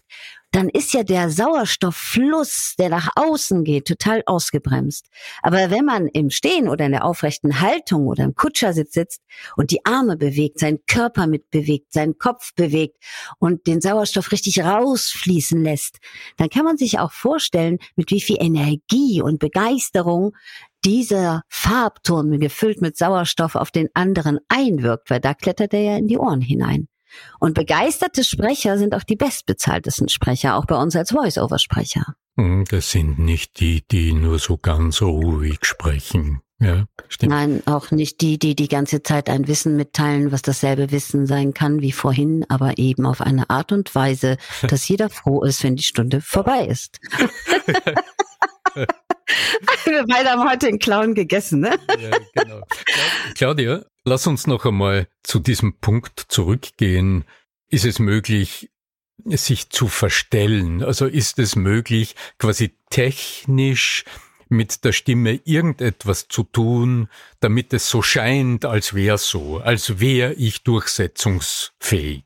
dann 0.52 0.68
ist 0.68 0.92
ja 0.92 1.02
der 1.02 1.30
Sauerstofffluss, 1.30 2.74
der 2.78 2.90
nach 2.90 3.08
außen 3.16 3.64
geht, 3.64 3.86
total 3.86 4.22
ausgebremst. 4.26 5.08
Aber 5.42 5.70
wenn 5.70 5.84
man 5.84 6.06
im 6.06 6.30
Stehen 6.30 6.68
oder 6.68 6.86
in 6.86 6.92
der 6.92 7.04
aufrechten 7.04 7.60
Haltung 7.60 8.06
oder 8.06 8.24
im 8.24 8.34
Kutschersitz 8.34 8.92
sitzt 8.92 9.22
und 9.56 9.70
die 9.70 9.84
Arme 9.84 10.16
bewegt, 10.16 10.60
seinen 10.60 10.84
Körper 10.86 11.26
mitbewegt, 11.26 11.92
seinen 11.92 12.18
Kopf 12.18 12.54
bewegt 12.54 12.98
und 13.38 13.66
den 13.66 13.80
Sauerstoff 13.80 14.30
richtig 14.30 14.60
rausfließen 14.60 15.62
lässt, 15.62 15.98
dann 16.36 16.50
kann 16.50 16.64
man 16.64 16.76
sich 16.76 16.98
auch 16.98 17.12
vorstellen, 17.12 17.78
mit 17.96 18.10
wie 18.10 18.20
viel 18.20 18.36
Energie 18.38 19.22
und 19.22 19.38
Begeisterung 19.38 20.36
dieser 20.84 21.42
Farbturm 21.48 22.38
gefüllt 22.40 22.82
mit 22.82 22.96
Sauerstoff 22.98 23.54
auf 23.54 23.70
den 23.70 23.88
anderen 23.94 24.38
einwirkt, 24.48 25.08
weil 25.08 25.20
da 25.20 25.32
klettert 25.32 25.72
er 25.72 25.80
ja 25.80 25.96
in 25.96 26.08
die 26.08 26.18
Ohren 26.18 26.40
hinein. 26.40 26.88
Und 27.40 27.54
begeisterte 27.54 28.24
Sprecher 28.24 28.78
sind 28.78 28.94
auch 28.94 29.02
die 29.02 29.16
bestbezahltesten 29.16 30.08
Sprecher, 30.08 30.56
auch 30.56 30.66
bei 30.66 30.76
uns 30.76 30.96
als 30.96 31.10
Voice-Over-Sprecher. 31.10 32.14
Hm, 32.36 32.64
das 32.70 32.90
sind 32.90 33.18
nicht 33.18 33.60
die, 33.60 33.84
die 33.90 34.12
nur 34.12 34.38
so 34.38 34.56
ganz 34.56 35.02
ruhig 35.02 35.58
sprechen. 35.62 36.40
Ja, 36.60 36.84
stimmt. 37.08 37.32
Nein, 37.32 37.62
auch 37.66 37.90
nicht 37.90 38.20
die, 38.20 38.38
die 38.38 38.54
die 38.54 38.68
ganze 38.68 39.02
Zeit 39.02 39.28
ein 39.28 39.48
Wissen 39.48 39.76
mitteilen, 39.76 40.30
was 40.30 40.42
dasselbe 40.42 40.92
Wissen 40.92 41.26
sein 41.26 41.54
kann 41.54 41.80
wie 41.80 41.90
vorhin, 41.90 42.44
aber 42.48 42.78
eben 42.78 43.04
auf 43.04 43.20
eine 43.20 43.50
Art 43.50 43.72
und 43.72 43.92
Weise, 43.96 44.36
dass 44.68 44.86
jeder 44.86 45.10
froh 45.10 45.42
ist, 45.42 45.64
wenn 45.64 45.74
die 45.74 45.82
Stunde 45.82 46.20
vorbei 46.20 46.66
ist. 46.66 47.00
Wir 49.84 50.04
beide 50.06 50.30
haben 50.30 50.48
heute 50.48 50.66
den 50.66 50.78
Clown 50.78 51.14
gegessen, 51.14 51.60
ne? 51.60 51.78
Ja, 52.00 52.10
genau. 52.34 52.62
Claudia, 53.34 53.84
lass 54.04 54.26
uns 54.26 54.46
noch 54.46 54.64
einmal 54.64 55.08
zu 55.22 55.38
diesem 55.38 55.78
Punkt 55.78 56.24
zurückgehen. 56.28 57.24
Ist 57.68 57.84
es 57.84 57.98
möglich, 57.98 58.70
sich 59.24 59.70
zu 59.70 59.88
verstellen? 59.88 60.82
Also 60.82 61.06
ist 61.06 61.38
es 61.38 61.56
möglich, 61.56 62.14
quasi 62.38 62.76
technisch 62.90 64.04
mit 64.48 64.84
der 64.84 64.92
Stimme 64.92 65.40
irgendetwas 65.44 66.28
zu 66.28 66.44
tun, 66.44 67.08
damit 67.40 67.72
es 67.72 67.88
so 67.88 68.02
scheint, 68.02 68.64
als 68.64 68.94
wäre 68.94 69.18
so, 69.18 69.58
als 69.58 69.98
wäre 69.98 70.34
ich 70.34 70.62
durchsetzungsfähig, 70.62 72.24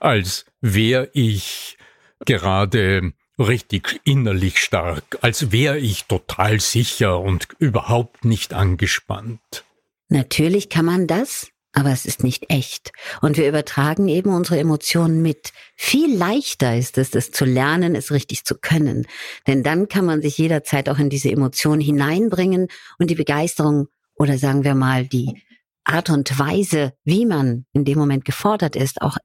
als 0.00 0.44
wäre 0.60 1.08
ich 1.12 1.78
gerade 2.24 3.12
richtig 3.38 4.00
innerlich 4.04 4.58
stark, 4.58 5.18
als 5.20 5.52
wäre 5.52 5.78
ich 5.78 6.04
total 6.04 6.60
sicher 6.60 7.20
und 7.20 7.48
überhaupt 7.58 8.24
nicht 8.24 8.52
angespannt. 8.54 9.64
Natürlich 10.08 10.68
kann 10.68 10.84
man 10.84 11.06
das, 11.06 11.48
aber 11.72 11.90
es 11.90 12.04
ist 12.04 12.22
nicht 12.22 12.50
echt. 12.50 12.92
Und 13.22 13.38
wir 13.38 13.48
übertragen 13.48 14.08
eben 14.08 14.34
unsere 14.34 14.58
Emotionen 14.58 15.22
mit. 15.22 15.52
Viel 15.74 16.14
leichter 16.14 16.76
ist 16.76 16.98
es, 16.98 17.14
es 17.14 17.30
zu 17.30 17.46
lernen, 17.46 17.94
es 17.94 18.12
richtig 18.12 18.44
zu 18.44 18.56
können. 18.56 19.06
Denn 19.46 19.62
dann 19.62 19.88
kann 19.88 20.04
man 20.04 20.20
sich 20.20 20.36
jederzeit 20.36 20.88
auch 20.90 20.98
in 20.98 21.08
diese 21.08 21.30
Emotionen 21.30 21.80
hineinbringen 21.80 22.68
und 22.98 23.08
die 23.10 23.14
Begeisterung 23.14 23.88
oder 24.14 24.36
sagen 24.36 24.64
wir 24.64 24.74
mal 24.74 25.06
die 25.06 25.42
Art 25.84 26.10
und 26.10 26.38
Weise, 26.38 26.92
wie 27.04 27.26
man 27.26 27.64
in 27.72 27.84
dem 27.84 27.98
Moment 27.98 28.24
gefordert 28.24 28.76
ist, 28.76 29.02
auch 29.02 29.16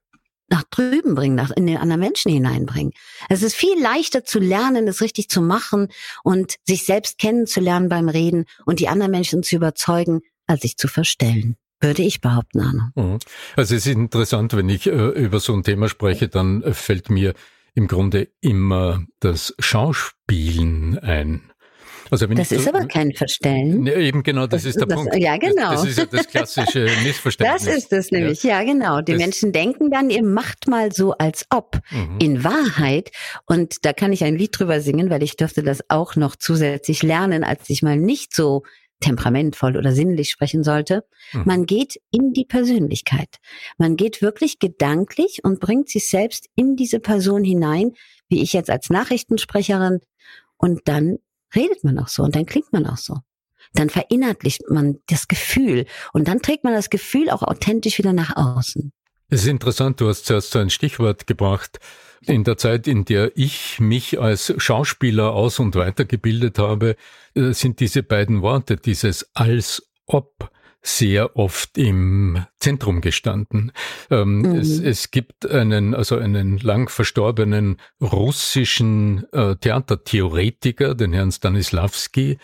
nach 0.50 0.63
drüben 0.63 1.16
bringen, 1.16 1.36
nach 1.36 1.51
in 1.51 1.68
den 1.68 1.77
anderen 1.77 2.00
Menschen 2.00 2.32
hineinbringen. 2.32 2.94
Es 3.30 3.44
ist 3.44 3.56
viel 3.56 3.82
leichter 3.82 4.24
zu 4.24 4.39
lernen, 4.39 4.88
es 4.88 5.01
richtig 5.01 5.30
zu 5.30 5.42
machen 5.42 5.89
und 6.24 6.56
sich 6.66 6.86
selbst 6.86 7.18
kennenzulernen 7.18 7.89
beim 7.89 8.10
Reden 8.10 8.46
und 8.66 8.80
die 8.80 8.88
anderen 8.88 9.12
Menschen 9.12 9.44
zu 9.44 9.56
überzeugen, 9.56 10.22
als 10.46 10.62
sich 10.62 10.77
zu 10.77 10.88
verstellen. 10.88 11.58
Würde 11.80 12.01
ich 12.01 12.22
behaupten, 12.22 12.62
Arno. 12.62 12.84
Mhm. 12.96 13.20
Also 13.56 13.75
es 13.75 13.86
ist 13.86 13.94
interessant, 13.94 14.56
wenn 14.56 14.68
ich 14.70 14.88
äh, 14.88 15.10
über 15.10 15.39
so 15.39 15.54
ein 15.54 15.63
Thema 15.63 15.89
spreche, 15.89 16.27
dann 16.27 16.63
fällt 16.74 17.10
mir 17.10 17.34
im 17.75 17.88
Grunde 17.88 18.30
immer 18.42 19.06
das 19.20 19.54
Schauspielen 19.60 20.98
ein. 20.98 21.51
Also 22.10 22.28
das 22.28 22.52
ist 22.52 22.64
so, 22.64 22.70
aber 22.70 22.86
kein 22.88 23.14
Verstellen. 23.14 23.84
Ne, 23.84 23.94
eben 23.96 24.24
genau, 24.24 24.48
das, 24.48 24.64
das 24.64 24.72
ist 24.72 24.80
der 24.80 24.88
das, 24.88 24.96
Punkt. 24.96 25.16
Ja, 25.16 25.38
genau. 25.38 25.72
Das, 25.72 25.82
das, 25.82 25.90
ist 25.90 25.98
ja 25.98 26.06
das 26.06 26.28
klassische 26.28 26.88
Missverständnis. 27.04 27.66
Das 27.66 27.76
ist 27.76 27.94
es 27.94 28.12
nämlich, 28.12 28.44
ja, 28.44 28.62
ja 28.62 28.66
genau. 28.66 29.02
Die 29.02 29.16
Menschen 29.16 29.52
denken 29.52 29.92
dann, 29.92 30.10
ihr 30.10 30.24
macht 30.24 30.68
mal 30.68 30.92
so, 30.92 31.14
als 31.14 31.46
ob. 31.50 31.80
Mhm. 31.92 32.18
In 32.20 32.44
Wahrheit, 32.44 33.12
und 33.46 33.86
da 33.86 33.94
kann 33.94 34.14
ich 34.14 34.24
ein 34.24 34.36
Lied 34.36 34.58
drüber 34.58 34.82
singen, 34.82 35.10
weil 35.10 35.24
ich 35.24 35.36
dürfte 35.36 35.64
das 35.64 35.82
auch 35.90 36.16
noch 36.16 36.36
zusätzlich 36.36 37.04
lernen, 37.04 37.44
als 37.44 37.70
ich 37.70 37.82
mal 37.82 37.98
nicht 37.98 38.36
so 38.36 38.64
temperamentvoll 39.00 39.78
oder 39.78 39.92
sinnlich 39.92 40.30
sprechen 40.30 40.64
sollte. 40.64 41.04
Mhm. 41.34 41.44
Man 41.46 41.66
geht 41.66 42.00
in 42.12 42.34
die 42.34 42.46
Persönlichkeit. 42.46 43.38
Man 43.78 43.96
geht 43.96 44.22
wirklich 44.22 44.60
gedanklich 44.60 45.42
und 45.44 45.60
bringt 45.60 45.90
sich 45.90 46.10
selbst 46.10 46.48
in 46.56 46.76
diese 46.76 47.00
Person 47.00 47.44
hinein, 47.44 47.92
wie 48.28 48.42
ich 48.42 48.54
jetzt 48.54 48.70
als 48.70 48.90
Nachrichtensprecherin. 48.90 50.00
Und 50.58 50.82
dann 50.86 51.18
redet 51.56 51.84
man 51.84 52.00
auch 52.00 52.08
so 52.08 52.24
und 52.24 52.36
dann 52.36 52.46
klingt 52.46 52.72
man 52.72 52.86
auch 52.86 52.98
so. 52.98 53.18
Dann 53.74 53.89
verinnerlicht 53.89 54.62
man 54.70 55.00
das 55.08 55.27
Gefühl 55.27 55.86
und 56.13 56.27
dann 56.27 56.42
trägt 56.42 56.63
man 56.63 56.74
das 56.74 56.89
Gefühl 56.89 57.30
auch 57.30 57.44
authentisch 57.44 57.98
wieder 57.98 58.13
nach 58.13 58.36
außen. 58.36 58.92
Es 59.30 59.42
ist 59.42 59.48
interessant, 59.48 60.00
du 60.00 60.08
hast 60.08 60.25
zuerst 60.25 60.51
so 60.51 60.60
ein 60.60 60.70
Stichwort 60.70 61.27
gebracht. 61.27 61.80
In 62.22 62.44
der 62.46 62.58
Zeit, 62.58 62.88
in 62.88 63.04
der 63.04 63.32
ich 63.36 63.80
mich 63.80 64.20
als 64.20 64.54
Schauspieler 64.58 65.34
aus- 65.34 65.60
und 65.60 65.75
weitergebildet 65.75 66.60
habe, 66.60 66.96
äh, 67.36 67.51
sind 67.51 67.80
diese 67.80 68.04
beiden 68.04 68.42
Worte, 68.42 68.77
dieses 68.77 69.30
als 69.36 69.92
ob, 70.06 70.50
sehr 70.88 71.36
oft 71.36 71.77
im 71.77 72.46
Zentrum 72.60 73.01
gestanden. 73.01 73.72
Ähm, 74.10 74.39
mhm. 74.39 74.56
es, 74.56 74.79
es, 74.79 75.12
gibt 75.12 75.50
einen, 75.50 75.94
also 75.94 76.17
einen 76.17 76.58
lang 76.58 76.89
verstorbenen 76.89 77.77
russischen 78.01 79.25
äh, 79.34 79.56
Theatertheoretiker, 79.56 80.96
den 80.96 81.13
Herrn 81.13 81.32
Stanislavski, 81.32 82.38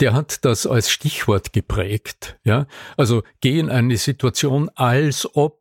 der 0.00 0.12
hat 0.12 0.44
das 0.44 0.66
als 0.66 0.90
Stichwort 0.90 1.52
geprägt. 1.52 2.38
Ja, 2.44 2.66
also 2.96 3.22
geh 3.40 3.58
in 3.58 3.70
eine 3.70 3.96
Situation, 3.96 4.70
als 4.74 5.28
ob 5.34 5.58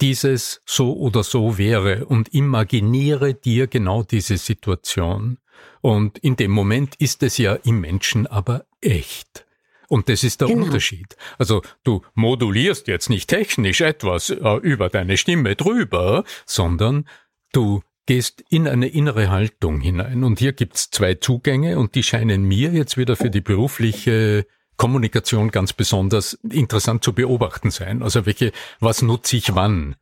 dieses 0.00 0.60
so 0.66 0.96
oder 0.96 1.22
so 1.22 1.58
wäre 1.58 2.06
und 2.06 2.34
imaginiere 2.34 3.34
dir 3.34 3.66
genau 3.66 4.02
diese 4.02 4.36
Situation. 4.36 5.38
Und 5.80 6.18
in 6.18 6.36
dem 6.36 6.50
Moment 6.50 6.94
ist 6.96 7.22
es 7.22 7.38
ja 7.38 7.54
im 7.54 7.80
Menschen 7.80 8.26
aber 8.26 8.66
echt. 8.80 9.46
Und 9.88 10.08
das 10.08 10.24
ist 10.24 10.40
der 10.40 10.48
genau. 10.48 10.64
Unterschied. 10.64 11.16
Also 11.38 11.62
du 11.82 12.02
modulierst 12.14 12.88
jetzt 12.88 13.10
nicht 13.10 13.28
technisch 13.28 13.80
etwas 13.80 14.30
äh, 14.30 14.56
über 14.62 14.88
deine 14.88 15.16
Stimme 15.16 15.56
drüber, 15.56 16.24
sondern 16.46 17.08
du 17.52 17.82
gehst 18.06 18.44
in 18.50 18.68
eine 18.68 18.88
innere 18.88 19.30
Haltung 19.30 19.80
hinein. 19.80 20.24
Und 20.24 20.38
hier 20.38 20.52
gibt's 20.52 20.90
zwei 20.90 21.14
Zugänge 21.14 21.78
und 21.78 21.94
die 21.94 22.02
scheinen 22.02 22.44
mir 22.44 22.72
jetzt 22.72 22.96
wieder 22.96 23.16
für 23.16 23.30
die 23.30 23.40
berufliche 23.40 24.46
Kommunikation 24.76 25.50
ganz 25.50 25.72
besonders 25.72 26.34
interessant 26.50 27.04
zu 27.04 27.12
beobachten 27.12 27.70
sein. 27.70 28.02
Also 28.02 28.26
welche, 28.26 28.52
was 28.80 29.02
nutze 29.02 29.36
ich 29.36 29.54
wann? 29.54 29.96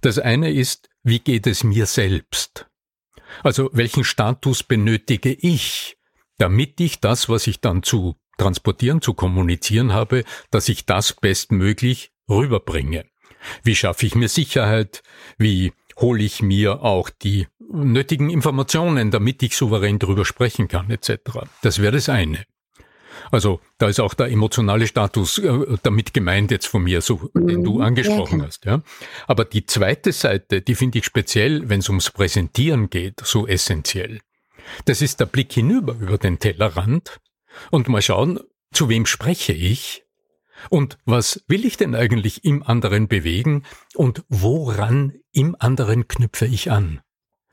Das 0.00 0.18
eine 0.18 0.52
ist, 0.52 0.88
wie 1.02 1.18
geht 1.18 1.46
es 1.46 1.64
mir 1.64 1.86
selbst? 1.86 2.66
Also 3.42 3.70
welchen 3.72 4.04
Status 4.04 4.62
benötige 4.62 5.32
ich, 5.32 5.98
damit 6.38 6.80
ich 6.80 7.00
das, 7.00 7.28
was 7.28 7.46
ich 7.46 7.60
dann 7.60 7.82
zu 7.82 8.16
transportieren, 8.38 9.00
zu 9.00 9.14
kommunizieren 9.14 9.92
habe, 9.92 10.24
dass 10.50 10.68
ich 10.68 10.86
das 10.86 11.12
bestmöglich 11.12 12.12
rüberbringe. 12.28 13.04
Wie 13.62 13.74
schaffe 13.74 14.06
ich 14.06 14.14
mir 14.14 14.28
Sicherheit? 14.28 15.02
Wie 15.38 15.72
hole 15.96 16.22
ich 16.22 16.42
mir 16.42 16.82
auch 16.82 17.10
die 17.10 17.46
nötigen 17.70 18.30
Informationen, 18.30 19.10
damit 19.10 19.42
ich 19.42 19.56
souverän 19.56 19.98
darüber 19.98 20.24
sprechen 20.24 20.68
kann, 20.68 20.90
etc. 20.90 21.20
Das 21.62 21.80
wäre 21.80 21.92
das 21.92 22.08
eine. 22.08 22.44
Also 23.30 23.60
da 23.78 23.88
ist 23.88 24.00
auch 24.00 24.14
der 24.14 24.30
emotionale 24.30 24.86
Status 24.86 25.38
äh, 25.38 25.76
damit 25.82 26.14
gemeint 26.14 26.50
jetzt 26.50 26.66
von 26.66 26.82
mir, 26.82 27.00
so 27.00 27.30
den 27.34 27.62
du 27.62 27.76
mhm. 27.76 27.82
angesprochen 27.82 28.40
ja, 28.40 28.46
hast. 28.46 28.64
Ja. 28.64 28.82
Aber 29.26 29.44
die 29.44 29.66
zweite 29.66 30.12
Seite, 30.12 30.62
die 30.62 30.74
finde 30.74 30.98
ich 30.98 31.04
speziell, 31.04 31.68
wenn 31.68 31.80
es 31.80 31.88
ums 31.88 32.10
Präsentieren 32.10 32.90
geht, 32.90 33.20
so 33.24 33.46
essentiell. 33.46 34.20
Das 34.84 35.02
ist 35.02 35.20
der 35.20 35.26
Blick 35.26 35.52
hinüber 35.52 35.94
über 36.00 36.18
den 36.18 36.38
Tellerrand 36.38 37.20
und 37.70 37.88
mal 37.88 38.02
schauen, 38.02 38.40
zu 38.72 38.88
wem 38.88 39.06
spreche 39.06 39.52
ich 39.52 40.04
und 40.70 40.98
was 41.04 41.42
will 41.48 41.64
ich 41.64 41.76
denn 41.76 41.94
eigentlich 41.94 42.44
im 42.44 42.62
anderen 42.62 43.08
bewegen 43.08 43.64
und 43.94 44.24
woran 44.28 45.14
im 45.32 45.56
anderen 45.58 46.08
knüpfe 46.08 46.46
ich 46.46 46.70
an? 46.70 47.00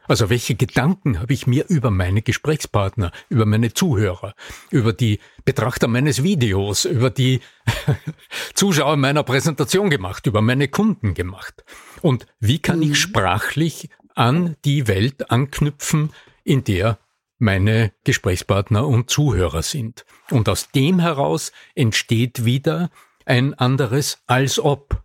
Also 0.07 0.29
welche 0.29 0.55
Gedanken 0.55 1.19
habe 1.19 1.31
ich 1.31 1.47
mir 1.47 1.65
über 1.69 1.91
meine 1.91 2.21
Gesprächspartner, 2.21 3.11
über 3.29 3.45
meine 3.45 3.73
Zuhörer, 3.73 4.33
über 4.69 4.93
die 4.93 5.19
Betrachter 5.45 5.87
meines 5.87 6.23
Videos, 6.23 6.85
über 6.85 7.09
die 7.09 7.39
Zuschauer 8.53 8.97
meiner 8.97 9.23
Präsentation 9.23 9.89
gemacht, 9.89 10.25
über 10.25 10.41
meine 10.41 10.67
Kunden 10.67 11.13
gemacht? 11.13 11.63
Und 12.01 12.25
wie 12.39 12.59
kann 12.59 12.81
ich 12.81 12.89
mhm. 12.89 12.95
sprachlich 12.95 13.89
an 14.15 14.57
die 14.65 14.87
Welt 14.87 15.31
anknüpfen, 15.31 16.11
in 16.43 16.63
der 16.63 16.97
meine 17.41 17.91
Gesprächspartner 18.03 18.87
und 18.87 19.09
Zuhörer 19.09 19.63
sind. 19.63 20.05
Und 20.29 20.47
aus 20.47 20.69
dem 20.71 20.99
heraus 20.99 21.51
entsteht 21.75 22.45
wieder 22.45 22.91
ein 23.25 23.53
anderes 23.55 24.19
als 24.27 24.59
ob. 24.59 25.03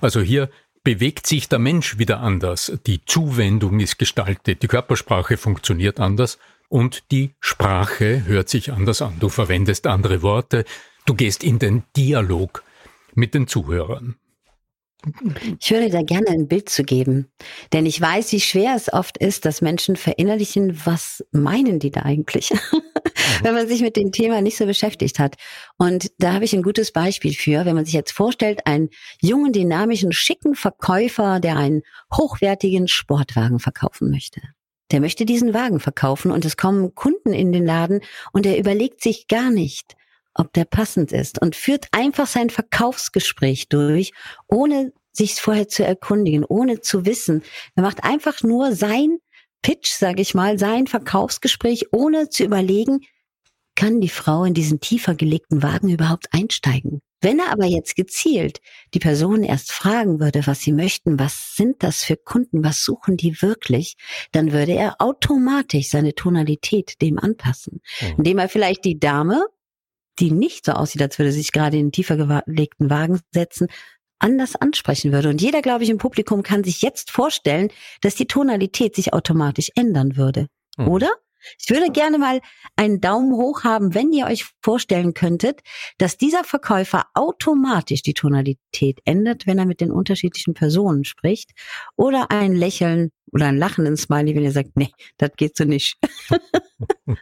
Also 0.00 0.20
hier 0.20 0.50
bewegt 0.84 1.26
sich 1.26 1.48
der 1.48 1.60
Mensch 1.60 1.98
wieder 1.98 2.20
anders, 2.20 2.72
die 2.86 3.04
Zuwendung 3.04 3.78
ist 3.78 3.98
gestaltet, 3.98 4.62
die 4.62 4.68
Körpersprache 4.68 5.36
funktioniert 5.36 6.00
anders 6.00 6.38
und 6.68 7.10
die 7.12 7.34
Sprache 7.38 8.24
hört 8.24 8.48
sich 8.48 8.72
anders 8.72 9.00
an. 9.00 9.18
Du 9.20 9.28
verwendest 9.28 9.86
andere 9.86 10.22
Worte, 10.22 10.64
du 11.04 11.14
gehst 11.14 11.44
in 11.44 11.58
den 11.58 11.84
Dialog 11.96 12.64
mit 13.14 13.34
den 13.34 13.46
Zuhörern. 13.46 14.16
Ich 15.60 15.70
würde 15.70 15.90
da 15.90 16.02
gerne 16.02 16.28
ein 16.28 16.46
Bild 16.46 16.68
zu 16.68 16.84
geben, 16.84 17.28
denn 17.72 17.86
ich 17.86 18.00
weiß, 18.00 18.30
wie 18.32 18.40
schwer 18.40 18.74
es 18.76 18.92
oft 18.92 19.18
ist, 19.18 19.44
dass 19.44 19.60
Menschen 19.60 19.96
verinnerlichen, 19.96 20.80
was 20.84 21.24
meinen 21.32 21.80
die 21.80 21.90
da 21.90 22.02
eigentlich, 22.02 22.50
wenn 23.42 23.54
man 23.54 23.66
sich 23.66 23.82
mit 23.82 23.96
dem 23.96 24.12
Thema 24.12 24.40
nicht 24.40 24.56
so 24.56 24.64
beschäftigt 24.64 25.18
hat. 25.18 25.36
Und 25.76 26.12
da 26.18 26.34
habe 26.34 26.44
ich 26.44 26.54
ein 26.54 26.62
gutes 26.62 26.92
Beispiel 26.92 27.34
für, 27.34 27.64
wenn 27.64 27.74
man 27.74 27.84
sich 27.84 27.94
jetzt 27.94 28.12
vorstellt, 28.12 28.66
einen 28.66 28.90
jungen, 29.20 29.52
dynamischen, 29.52 30.12
schicken 30.12 30.54
Verkäufer, 30.54 31.40
der 31.40 31.56
einen 31.56 31.82
hochwertigen 32.14 32.86
Sportwagen 32.86 33.58
verkaufen 33.58 34.10
möchte. 34.10 34.40
Der 34.92 35.00
möchte 35.00 35.24
diesen 35.24 35.54
Wagen 35.54 35.80
verkaufen 35.80 36.30
und 36.30 36.44
es 36.44 36.56
kommen 36.56 36.94
Kunden 36.94 37.32
in 37.32 37.50
den 37.50 37.64
Laden 37.64 38.00
und 38.32 38.46
er 38.46 38.58
überlegt 38.58 39.02
sich 39.02 39.26
gar 39.26 39.50
nicht, 39.50 39.96
ob 40.34 40.52
der 40.52 40.64
passend 40.64 41.12
ist 41.12 41.40
und 41.40 41.56
führt 41.56 41.86
einfach 41.92 42.26
sein 42.26 42.50
Verkaufsgespräch 42.50 43.68
durch, 43.68 44.12
ohne 44.48 44.92
sich 45.12 45.34
vorher 45.34 45.68
zu 45.68 45.84
erkundigen, 45.84 46.44
ohne 46.44 46.80
zu 46.80 47.04
wissen. 47.04 47.42
Er 47.74 47.82
macht 47.82 48.04
einfach 48.04 48.42
nur 48.42 48.74
sein 48.74 49.18
Pitch, 49.62 49.90
sage 49.90 50.22
ich 50.22 50.34
mal, 50.34 50.58
sein 50.58 50.86
Verkaufsgespräch, 50.86 51.92
ohne 51.92 52.28
zu 52.28 52.44
überlegen, 52.44 53.00
kann 53.74 54.00
die 54.00 54.08
Frau 54.08 54.44
in 54.44 54.54
diesen 54.54 54.80
tiefer 54.80 55.14
gelegten 55.14 55.62
Wagen 55.62 55.88
überhaupt 55.88 56.26
einsteigen? 56.32 57.00
Wenn 57.22 57.38
er 57.38 57.52
aber 57.52 57.66
jetzt 57.66 57.94
gezielt 57.94 58.60
die 58.94 58.98
Person 58.98 59.44
erst 59.44 59.70
fragen 59.70 60.18
würde, 60.18 60.46
was 60.46 60.60
sie 60.60 60.72
möchten, 60.72 61.18
was 61.18 61.54
sind 61.54 61.82
das 61.82 62.02
für 62.02 62.16
Kunden, 62.16 62.64
was 62.64 62.84
suchen 62.84 63.16
die 63.16 63.40
wirklich, 63.40 63.96
dann 64.32 64.52
würde 64.52 64.72
er 64.72 64.96
automatisch 65.00 65.88
seine 65.88 66.14
Tonalität 66.14 67.00
dem 67.00 67.18
anpassen, 67.18 67.80
mhm. 68.00 68.14
indem 68.18 68.38
er 68.38 68.48
vielleicht 68.48 68.84
die 68.84 68.98
Dame 68.98 69.46
die 70.18 70.30
nicht 70.30 70.66
so 70.66 70.72
aussieht, 70.72 71.02
als 71.02 71.18
würde 71.18 71.32
sich 71.32 71.52
gerade 71.52 71.76
in 71.76 71.84
einen 71.84 71.92
tiefer 71.92 72.16
gelegten 72.16 72.90
Wagen 72.90 73.20
setzen, 73.32 73.68
anders 74.18 74.56
ansprechen 74.56 75.12
würde. 75.12 75.28
Und 75.28 75.40
jeder, 75.42 75.62
glaube 75.62 75.84
ich, 75.84 75.90
im 75.90 75.98
Publikum 75.98 76.42
kann 76.42 76.64
sich 76.64 76.82
jetzt 76.82 77.10
vorstellen, 77.10 77.68
dass 78.00 78.14
die 78.14 78.26
Tonalität 78.26 78.94
sich 78.94 79.12
automatisch 79.12 79.70
ändern 79.74 80.16
würde. 80.16 80.46
Mhm. 80.76 80.88
Oder? 80.88 81.10
Ich 81.58 81.70
würde 81.70 81.90
gerne 81.92 82.18
mal 82.18 82.40
einen 82.76 83.00
Daumen 83.00 83.32
hoch 83.34 83.64
haben, 83.64 83.94
wenn 83.94 84.12
ihr 84.12 84.26
euch 84.26 84.46
vorstellen 84.62 85.14
könntet, 85.14 85.60
dass 85.98 86.16
dieser 86.16 86.44
Verkäufer 86.44 87.06
automatisch 87.14 88.02
die 88.02 88.14
Tonalität 88.14 89.00
ändert, 89.04 89.46
wenn 89.46 89.58
er 89.58 89.66
mit 89.66 89.80
den 89.80 89.90
unterschiedlichen 89.90 90.54
Personen 90.54 91.04
spricht. 91.04 91.50
Oder 91.96 92.30
ein 92.30 92.52
Lächeln 92.54 93.10
oder 93.32 93.46
ein 93.46 93.56
lachenden 93.56 93.96
Smiley, 93.96 94.34
wenn 94.34 94.44
ihr 94.44 94.52
sagt, 94.52 94.76
nee, 94.76 94.90
das 95.16 95.30
geht 95.36 95.56
so 95.56 95.64
nicht. 95.64 95.96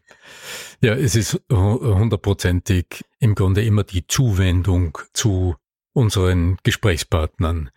ja, 0.83 0.95
es 0.95 1.15
ist 1.15 1.41
hundertprozentig 1.51 3.05
im 3.19 3.35
Grunde 3.35 3.65
immer 3.65 3.85
die 3.85 4.07
Zuwendung 4.07 4.99
zu 5.13 5.55
unseren 5.93 6.57
Gesprächspartnern. 6.63 7.71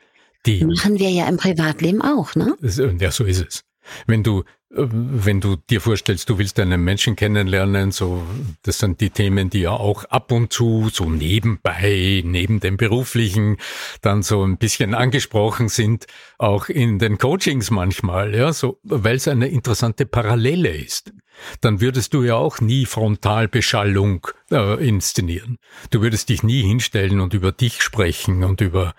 Die 0.46 0.66
machen 0.66 1.00
wir 1.00 1.10
ja 1.10 1.28
im 1.28 1.38
Privatleben 1.38 2.02
auch, 2.02 2.36
ne? 2.36 2.56
Ja, 3.00 3.12
so 3.12 3.24
ist 3.24 3.46
es. 3.48 3.64
Wenn 4.08 4.24
du, 4.24 4.44
wenn 4.70 5.40
du 5.40 5.56
dir 5.56 5.82
vorstellst, 5.82 6.30
du 6.30 6.40
willst 6.40 6.60
einen 6.60 6.84
Menschen 6.84 7.16
kennenlernen, 7.16 7.92
so, 7.92 8.24
das 8.64 8.80
sind 8.80 9.02
die 9.02 9.12
Themen, 9.12 9.50
die 9.50 9.62
ja 9.62 9.72
auch 9.72 10.06
ab 10.06 10.32
und 10.32 10.52
zu 10.52 10.90
so 10.92 11.10
nebenbei, 11.10 12.24
neben 12.26 12.60
dem 12.60 12.78
beruflichen, 12.78 13.58
dann 14.02 14.24
so 14.24 14.44
ein 14.44 14.58
bisschen 14.58 14.96
angesprochen 14.96 15.70
sind, 15.70 16.08
auch 16.40 16.70
in 16.70 16.98
den 16.98 17.20
Coachings 17.20 17.70
manchmal, 17.70 18.34
ja, 18.34 18.52
so, 18.52 18.80
weil 18.84 19.18
es 19.18 19.28
eine 19.28 19.48
interessante 19.48 20.06
Parallele 20.06 20.70
ist. 20.70 21.14
Dann 21.62 21.82
würdest 21.82 22.14
du 22.14 22.24
ja 22.24 22.36
auch 22.36 22.60
nie 22.60 22.86
Frontalbeschallung 22.86 24.28
äh, 24.52 24.88
inszenieren. 24.88 25.58
Du 25.90 26.02
würdest 26.02 26.30
dich 26.30 26.44
nie 26.44 26.62
hinstellen 26.62 27.20
und 27.20 27.34
über 27.34 27.52
dich 27.52 27.82
sprechen 27.82 28.44
und 28.44 28.62
über, 28.62 28.96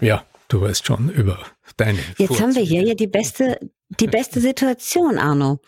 ja, 0.00 0.24
du 0.48 0.60
weißt 0.60 0.86
schon, 0.86 1.08
über 1.10 1.38
deine. 1.76 1.98
Jetzt 2.18 2.40
haben 2.40 2.54
wir 2.54 2.62
hier 2.62 2.82
ja 2.82 2.94
die 2.94 3.06
beste, 3.06 3.58
die 3.88 4.08
beste 4.08 4.40
Situation, 4.40 5.18
Arno. 5.18 5.60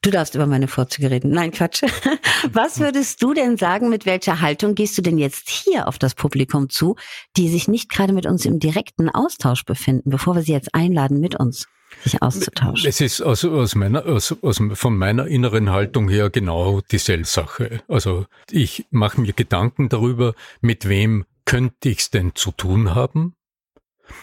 Du 0.00 0.10
darfst 0.10 0.34
über 0.34 0.46
meine 0.46 0.68
Vorzüge 0.68 1.10
reden. 1.10 1.30
Nein, 1.30 1.50
Quatsch. 1.50 1.82
Was 2.52 2.80
würdest 2.80 3.22
du 3.22 3.34
denn 3.34 3.56
sagen, 3.56 3.90
mit 3.90 4.06
welcher 4.06 4.40
Haltung 4.40 4.74
gehst 4.74 4.96
du 4.96 5.02
denn 5.02 5.18
jetzt 5.18 5.48
hier 5.50 5.86
auf 5.86 5.98
das 5.98 6.14
Publikum 6.14 6.70
zu, 6.70 6.96
die 7.36 7.48
sich 7.48 7.68
nicht 7.68 7.90
gerade 7.90 8.12
mit 8.12 8.26
uns 8.26 8.46
im 8.46 8.60
direkten 8.60 9.10
Austausch 9.10 9.64
befinden, 9.64 10.10
bevor 10.10 10.34
wir 10.34 10.42
sie 10.42 10.52
jetzt 10.52 10.74
einladen, 10.74 11.20
mit 11.20 11.38
uns 11.38 11.66
sich 12.02 12.22
auszutauschen? 12.22 12.88
Es 12.88 13.00
ist 13.00 13.20
aus, 13.20 13.44
aus 13.44 13.74
meiner, 13.74 14.06
aus, 14.06 14.34
aus, 14.42 14.60
von 14.72 14.96
meiner 14.96 15.26
inneren 15.26 15.70
Haltung 15.70 16.08
her 16.08 16.30
genau 16.30 16.80
dieselbe 16.80 17.26
Sache. 17.26 17.82
Also 17.88 18.26
ich 18.50 18.86
mache 18.90 19.20
mir 19.20 19.34
Gedanken 19.34 19.90
darüber, 19.90 20.34
mit 20.60 20.88
wem 20.88 21.26
könnte 21.44 21.90
ich 21.90 21.98
es 21.98 22.10
denn 22.10 22.34
zu 22.34 22.52
tun 22.52 22.94
haben? 22.94 23.34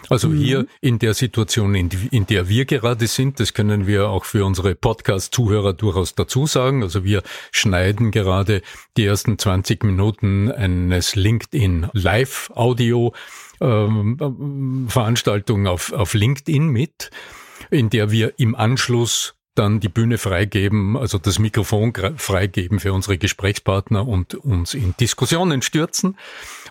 Also 0.10 0.30
mhm. 0.30 0.38
hier 0.38 0.66
in 0.82 1.00
der 1.00 1.14
Situation, 1.14 1.76
in, 1.76 1.90
in, 2.12 2.26
der 2.26 2.50
wir 2.50 2.66
gerade 2.66 3.08
sind, 3.08 3.40
das 3.40 3.54
können 3.54 3.88
wir 3.88 4.10
auch 4.10 4.26
für 4.26 4.46
unsere 4.46 4.76
Podcast-Zuhörer 4.76 5.74
durchaus 5.74 6.16
dazu 6.16 6.46
sagen. 6.46 6.84
Also 6.84 7.04
wir 7.04 7.24
schneiden 7.52 8.12
gerade 8.12 8.62
die 8.98 9.06
ersten 9.06 9.38
20 9.38 9.84
Minuten 9.84 10.52
eines 10.52 11.16
LinkedIn 11.16 11.88
Live-Audio 11.94 13.14
ähm, 13.62 14.88
Veranstaltung 14.90 15.68
auf, 15.68 15.94
auf 15.94 16.14
LinkedIn 16.14 16.68
mit, 16.68 17.12
in 17.72 17.90
der 17.90 18.12
wir 18.12 18.34
im 18.38 18.56
Anschluss 18.56 19.36
dann 19.56 19.80
die 19.80 19.90
Bühne 19.90 20.18
freigeben, 20.18 20.98
also 20.98 21.18
das 21.18 21.38
Mikrofon 21.38 21.94
freigeben 22.18 22.80
für 22.80 22.92
unsere 22.92 23.18
Gesprächspartner 23.18 24.08
und 24.08 24.34
uns 24.34 24.74
in 24.74 24.96
Diskussionen 25.00 25.62
stürzen. 25.62 26.18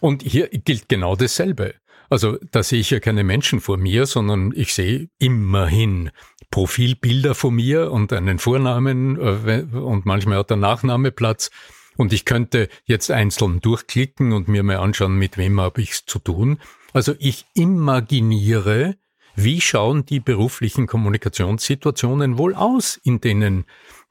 Und 0.01 0.23
hier 0.23 0.49
gilt 0.49 0.89
genau 0.89 1.15
dasselbe. 1.15 1.75
Also 2.13 2.37
da 2.51 2.63
sehe 2.63 2.79
ich 2.79 2.91
ja 2.91 3.01
keine 3.01 3.25
Menschen 3.25 3.63
vor 3.63 3.79
mir, 3.79 4.05
sondern 4.05 4.53
ich 4.55 4.75
sehe 4.75 5.09
immerhin 5.19 6.11
Profilbilder 6.51 7.35
von 7.35 7.55
mir 7.55 7.91
und 7.91 8.13
einen 8.13 8.39
Vornamen 8.39 9.17
äh, 9.19 9.63
und 9.75 10.05
manchmal 10.05 10.37
hat 10.37 10.51
der 10.51 10.59
Nachname 10.59 11.11
Platz. 11.11 11.51
Und 11.97 12.13
ich 12.13 12.27
könnte 12.27 12.69
jetzt 12.85 13.11
einzeln 13.11 13.63
durchklicken 13.63 14.35
und 14.35 14.47
mir 14.47 14.63
mal 14.63 14.77
anschauen, 14.77 15.15
mit 15.15 15.39
wem 15.39 15.59
habe 15.59 15.81
ich 15.81 15.93
es 15.93 16.05
zu 16.05 16.19
tun. 16.19 16.59
Also 16.93 17.15
ich 17.19 17.47
imaginiere, 17.55 18.97
wie 19.35 19.63
schauen 19.63 20.05
die 20.05 20.21
beruflichen 20.21 20.87
Kommunikationssituationen 20.87 22.37
wohl 22.37 22.55
aus, 22.55 23.01
in 23.03 23.23
denen 23.23 23.65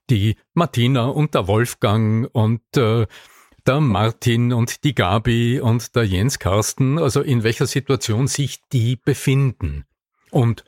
die 0.10 0.38
Martina 0.56 1.06
und 1.06 1.36
der 1.36 1.48
Wolfgang 1.48 2.28
und 2.34 2.64
äh, 2.78 3.06
der 3.67 3.80
Martin 3.80 4.54
und 4.54 4.84
die 4.84 4.95
Gabi 4.95 5.60
und 5.60 5.95
der 5.95 6.04
Jens 6.04 6.39
Karsten, 6.39 6.97
also 7.00 7.21
in 7.21 7.43
welcher 7.43 7.67
Situation 7.67 8.28
sich 8.28 8.62
die 8.71 8.95
befinden. 8.95 9.86
Und 10.30 10.63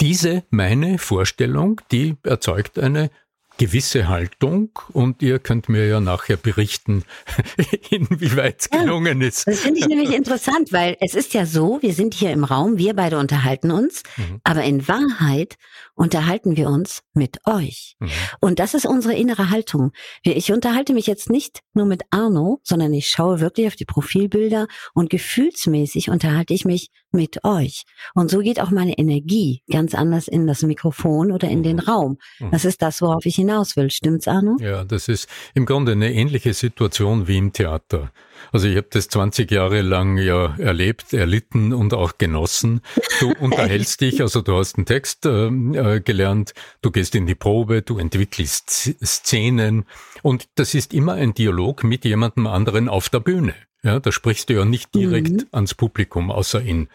diese 0.00 0.44
meine 0.50 0.98
Vorstellung, 0.98 1.80
die 1.90 2.16
erzeugt 2.22 2.78
eine 2.78 3.10
gewisse 3.58 4.08
Haltung 4.08 4.70
und 4.92 5.22
ihr 5.22 5.38
könnt 5.38 5.68
mir 5.68 5.86
ja 5.86 6.00
nachher 6.00 6.36
berichten, 6.36 7.04
inwieweit 7.90 8.60
es 8.60 8.70
gelungen 8.70 9.20
ist. 9.20 9.46
Das 9.46 9.60
finde 9.60 9.80
ich 9.80 9.86
nämlich 9.86 10.14
interessant, 10.14 10.72
weil 10.72 10.96
es 11.00 11.14
ist 11.14 11.34
ja 11.34 11.46
so, 11.46 11.80
wir 11.82 11.94
sind 11.94 12.14
hier 12.14 12.30
im 12.30 12.44
Raum, 12.44 12.78
wir 12.78 12.94
beide 12.94 13.18
unterhalten 13.18 13.70
uns, 13.70 14.02
mhm. 14.16 14.40
aber 14.44 14.62
in 14.64 14.88
Wahrheit 14.88 15.56
unterhalten 15.94 16.56
wir 16.56 16.68
uns 16.68 17.02
mit 17.12 17.38
euch. 17.46 17.96
Mhm. 17.98 18.10
Und 18.40 18.58
das 18.58 18.74
ist 18.74 18.86
unsere 18.86 19.14
innere 19.14 19.50
Haltung. 19.50 19.92
Ich 20.22 20.52
unterhalte 20.52 20.94
mich 20.94 21.06
jetzt 21.06 21.30
nicht 21.30 21.60
nur 21.74 21.86
mit 21.86 22.02
Arno, 22.10 22.60
sondern 22.62 22.92
ich 22.92 23.08
schaue 23.08 23.40
wirklich 23.40 23.66
auf 23.66 23.76
die 23.76 23.84
Profilbilder 23.84 24.66
und 24.94 25.10
gefühlsmäßig 25.10 26.10
unterhalte 26.10 26.54
ich 26.54 26.64
mich 26.64 26.90
mit 27.12 27.44
euch. 27.44 27.84
Und 28.14 28.30
so 28.30 28.40
geht 28.40 28.60
auch 28.60 28.70
meine 28.70 28.98
Energie 28.98 29.62
ganz 29.70 29.94
anders 29.94 30.28
in 30.28 30.46
das 30.46 30.62
Mikrofon 30.62 31.30
oder 31.30 31.48
in 31.48 31.62
den 31.62 31.76
mhm. 31.76 31.82
Raum. 31.82 32.18
Mhm. 32.40 32.50
Das 32.50 32.64
ist 32.64 32.82
das, 32.82 33.02
worauf 33.02 33.26
ich 33.26 33.38
hinaus 33.42 33.76
will. 33.76 33.90
Stimmt's, 33.90 34.26
Arno? 34.28 34.56
Ja, 34.60 34.84
das 34.84 35.08
ist 35.08 35.28
im 35.54 35.66
Grunde 35.66 35.92
eine 35.92 36.12
ähnliche 36.12 36.54
Situation 36.54 37.28
wie 37.28 37.38
im 37.38 37.52
Theater. 37.52 38.12
Also 38.50 38.66
ich 38.66 38.76
habe 38.76 38.88
das 38.90 39.08
20 39.08 39.50
Jahre 39.50 39.82
lang 39.82 40.18
ja 40.18 40.56
erlebt, 40.58 41.12
erlitten 41.12 41.72
und 41.72 41.94
auch 41.94 42.18
genossen. 42.18 42.80
Du 43.20 43.32
unterhältst 43.40 44.00
dich, 44.00 44.20
also 44.20 44.40
du 44.42 44.56
hast 44.56 44.76
einen 44.76 44.86
Text 44.86 45.26
äh, 45.26 45.46
äh, 45.46 46.00
gelernt, 46.00 46.54
du 46.80 46.90
gehst 46.90 47.14
in 47.14 47.26
die 47.26 47.34
Probe, 47.34 47.82
du 47.82 47.98
entwickelst 47.98 48.96
Szenen 49.04 49.84
und 50.22 50.48
das 50.56 50.74
ist 50.74 50.92
immer 50.92 51.14
ein 51.14 51.34
Dialog 51.34 51.84
mit 51.84 52.04
jemandem 52.04 52.46
anderen 52.46 52.88
auf 52.88 53.08
der 53.08 53.20
Bühne. 53.20 53.54
Ja, 53.84 53.98
da 53.98 54.12
sprichst 54.12 54.48
du 54.48 54.54
ja 54.54 54.64
nicht 54.64 54.94
direkt 54.94 55.32
mhm. 55.32 55.46
ans 55.50 55.74
Publikum, 55.74 56.30
außer 56.30 56.62
in 56.62 56.88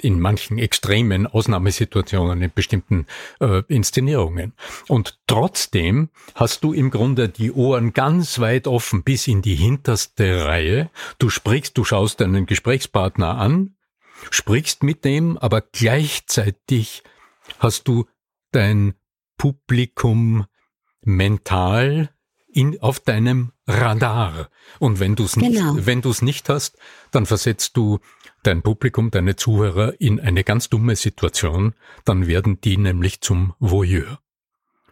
in 0.00 0.20
manchen 0.20 0.58
extremen 0.58 1.26
Ausnahmesituationen, 1.26 2.42
in 2.42 2.52
bestimmten 2.54 3.06
äh, 3.40 3.62
Inszenierungen. 3.68 4.52
Und 4.88 5.18
trotzdem 5.26 6.10
hast 6.34 6.64
du 6.64 6.72
im 6.72 6.90
Grunde 6.90 7.28
die 7.28 7.52
Ohren 7.52 7.92
ganz 7.92 8.38
weit 8.38 8.66
offen 8.66 9.02
bis 9.02 9.26
in 9.26 9.42
die 9.42 9.54
hinterste 9.54 10.44
Reihe. 10.44 10.90
Du 11.18 11.30
sprichst, 11.30 11.76
du 11.78 11.84
schaust 11.84 12.20
deinen 12.20 12.46
Gesprächspartner 12.46 13.38
an, 13.38 13.76
sprichst 14.30 14.82
mit 14.82 15.04
dem, 15.04 15.38
aber 15.38 15.60
gleichzeitig 15.60 17.02
hast 17.58 17.88
du 17.88 18.06
dein 18.52 18.94
Publikum 19.36 20.46
mental 21.02 22.10
in, 22.46 22.80
auf 22.80 23.00
deinem 23.00 23.52
Radar. 23.66 24.50
Und 24.78 25.00
wenn 25.00 25.16
du 25.16 25.24
es 25.24 25.34
genau. 25.34 25.74
nicht, 25.74 25.86
wenn 25.86 26.02
du 26.02 26.10
es 26.10 26.22
nicht 26.22 26.48
hast, 26.48 26.76
dann 27.10 27.26
versetzt 27.26 27.76
du 27.76 27.98
dein 28.42 28.62
Publikum, 28.62 29.10
deine 29.10 29.36
Zuhörer 29.36 29.94
in 30.00 30.20
eine 30.20 30.44
ganz 30.44 30.68
dumme 30.68 30.96
Situation, 30.96 31.74
dann 32.04 32.26
werden 32.26 32.60
die 32.60 32.76
nämlich 32.76 33.20
zum 33.20 33.54
Voyeur. 33.58 34.18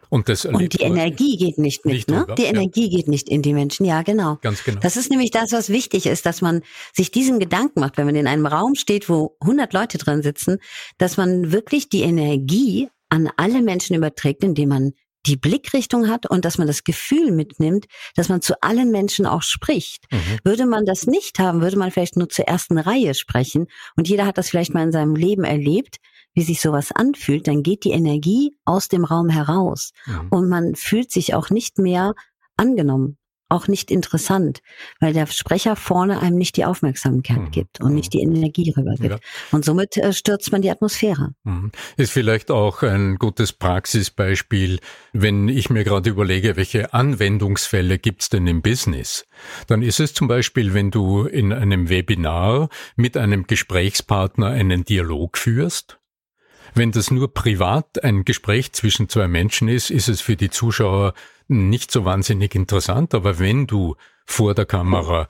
Und, 0.08 0.28
das 0.28 0.44
und 0.44 0.74
die 0.74 0.82
Energie 0.82 1.38
geht 1.38 1.56
nicht 1.56 1.87
mit, 1.87 1.94
nicht 1.94 2.11
ne? 2.11 2.18
Drüber, 2.18 2.35
die 2.35 2.44
Energie 2.44 2.85
ja. 2.85 2.98
geht 2.98 3.08
nicht 3.08 3.30
in 3.30 3.40
die 3.40 3.54
Menschen, 3.54 3.87
ja, 3.87 4.02
genau. 4.02 4.37
Ganz 4.42 4.62
genau. 4.62 4.78
Das 4.80 4.98
ist 4.98 5.11
nämlich 5.11 5.30
das, 5.30 5.52
was 5.52 5.70
wichtig 5.70 6.04
ist, 6.04 6.26
dass 6.26 6.42
man 6.42 6.61
sich 6.92 7.11
diesen 7.11 7.38
Gedanken 7.38 7.80
macht, 7.80 7.96
wenn 7.96 8.04
man 8.04 8.14
in 8.14 8.26
einem 8.26 8.44
Raum 8.44 8.74
steht, 8.74 9.08
wo 9.08 9.37
100 9.40 9.72
Leute 9.72 9.96
drin 9.96 10.22
sitzen, 10.22 10.58
dass 10.98 11.16
man 11.16 11.50
wirklich 11.50 11.88
die 11.88 12.02
Energie 12.02 12.90
an 13.08 13.30
alle 13.38 13.62
Menschen 13.62 13.96
überträgt, 13.96 14.44
indem 14.44 14.68
man 14.68 14.92
die 15.26 15.37
Blickrichtung 15.37 16.08
hat 16.08 16.28
und 16.28 16.44
dass 16.44 16.58
man 16.58 16.66
das 16.66 16.85
Gefühl 16.85 17.30
mitnimmt, 17.30 17.87
dass 18.16 18.28
man 18.28 18.42
zu 18.42 18.61
allen 18.62 18.90
Menschen 18.90 19.26
auch 19.26 19.42
spricht. 19.42 20.04
Mhm. 20.11 20.38
Würde 20.44 20.66
man 20.66 20.85
das 20.85 21.06
nicht 21.06 21.38
haben, 21.38 21.61
würde 21.61 21.78
man 21.78 21.90
vielleicht 21.90 22.16
nur 22.16 22.28
zur 22.28 22.46
ersten 22.46 22.78
Reihe 22.78 23.14
sprechen 23.14 23.66
und 23.96 24.08
jeder 24.08 24.26
hat 24.26 24.38
das 24.38 24.50
vielleicht 24.50 24.74
mal 24.74 24.82
in 24.82 24.92
seinem 24.92 25.14
Leben 25.14 25.44
erlebt, 25.44 25.98
wie 26.35 26.42
sich 26.42 26.61
sowas 26.61 26.92
anfühlt, 26.92 27.46
dann 27.46 27.62
geht 27.62 27.85
die 27.85 27.90
Energie 27.90 28.56
aus 28.64 28.88
dem 28.88 29.04
Raum 29.04 29.28
heraus 29.28 29.92
mhm. 30.06 30.28
und 30.30 30.48
man 30.48 30.74
fühlt 30.74 31.11
sich 31.11 31.35
auch 31.35 31.50
nicht 31.50 31.78
mehr 31.78 32.14
angenommen 32.56 33.18
auch 33.52 33.68
nicht 33.68 33.90
interessant, 33.90 34.62
weil 34.98 35.12
der 35.12 35.26
Sprecher 35.26 35.76
vorne 35.76 36.20
einem 36.20 36.36
nicht 36.36 36.56
die 36.56 36.64
Aufmerksamkeit 36.64 37.38
mhm. 37.38 37.50
gibt 37.50 37.80
und 37.80 37.94
nicht 37.94 38.12
die 38.12 38.26
mhm. 38.26 38.36
Energie 38.36 38.72
rübergibt. 38.76 39.10
Ja. 39.10 39.18
Und 39.52 39.64
somit 39.64 39.96
äh, 39.96 40.12
stürzt 40.12 40.50
man 40.52 40.62
die 40.62 40.70
Atmosphäre. 40.70 41.34
Mhm. 41.44 41.70
Ist 41.96 42.12
vielleicht 42.12 42.50
auch 42.50 42.82
ein 42.82 43.16
gutes 43.16 43.52
Praxisbeispiel, 43.52 44.80
wenn 45.12 45.48
ich 45.48 45.70
mir 45.70 45.84
gerade 45.84 46.10
überlege, 46.10 46.56
welche 46.56 46.94
Anwendungsfälle 46.94 47.98
gibt's 47.98 48.30
denn 48.30 48.46
im 48.46 48.62
Business? 48.62 49.26
Dann 49.66 49.82
ist 49.82 50.00
es 50.00 50.14
zum 50.14 50.28
Beispiel, 50.28 50.74
wenn 50.74 50.90
du 50.90 51.24
in 51.24 51.52
einem 51.52 51.88
Webinar 51.88 52.68
mit 52.96 53.16
einem 53.16 53.46
Gesprächspartner 53.46 54.48
einen 54.48 54.84
Dialog 54.84 55.36
führst, 55.36 55.98
Wenn 56.74 56.92
das 56.92 57.11
nur 57.11 57.32
privat 57.32 58.02
ein 58.02 58.24
Gespräch 58.24 58.72
zwischen 58.72 59.08
zwei 59.08 59.28
Menschen 59.28 59.68
ist, 59.68 59.90
ist 59.90 60.08
es 60.08 60.20
für 60.20 60.37
die 60.37 60.50
Zuschauer 60.50 61.14
nicht 61.48 61.90
so 61.90 62.04
wahnsinnig 62.04 62.54
interessant. 62.54 63.14
Aber 63.14 63.38
wenn 63.38 63.66
du 63.66 63.96
vor 64.24 64.54
der 64.54 64.66
Kamera 64.66 65.28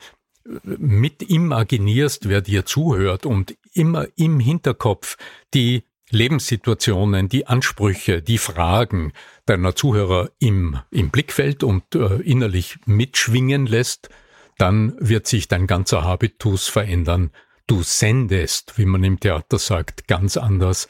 mit 0.64 1.22
imaginierst, 1.22 2.28
wer 2.28 2.40
dir 2.40 2.64
zuhört 2.64 3.26
und 3.26 3.57
immer 3.72 4.07
im 4.16 4.40
Hinterkopf 4.40 5.16
die 5.55 5.85
Lebenssituationen, 6.11 7.28
die 7.28 7.46
Ansprüche, 7.46 8.22
die 8.22 8.38
Fragen 8.38 9.12
deiner 9.46 9.74
Zuhörer 9.74 10.31
im, 10.38 10.78
im 10.90 11.11
Blickfeld 11.11 11.64
und 11.64 11.94
äh, 11.94 12.16
innerlich 12.16 12.78
mitschwingen 12.85 13.66
lässt, 13.66 14.11
dann 14.59 14.94
wird 14.98 15.26
sich 15.26 15.48
dein 15.48 15.66
ganzer 15.66 16.05
Habitus 16.05 16.68
verändern. 16.68 17.31
Du 17.66 17.83
sendest, 17.83 18.76
wie 18.76 18.85
man 18.85 19.02
im 19.05 19.20
Theater 19.20 19.59
sagt, 19.59 20.07
ganz 20.07 20.37
anders. 20.37 20.88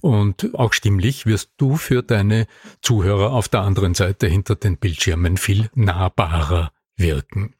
Und 0.00 0.54
auch 0.54 0.72
stimmlich 0.72 1.26
wirst 1.26 1.50
du 1.56 1.76
für 1.76 2.02
deine 2.02 2.46
Zuhörer 2.82 3.32
auf 3.32 3.48
der 3.48 3.60
anderen 3.60 3.94
Seite 3.94 4.26
hinter 4.26 4.56
den 4.56 4.76
Bildschirmen 4.76 5.36
viel 5.36 5.70
nahbarer 5.74 6.72
wirken. 6.96 7.54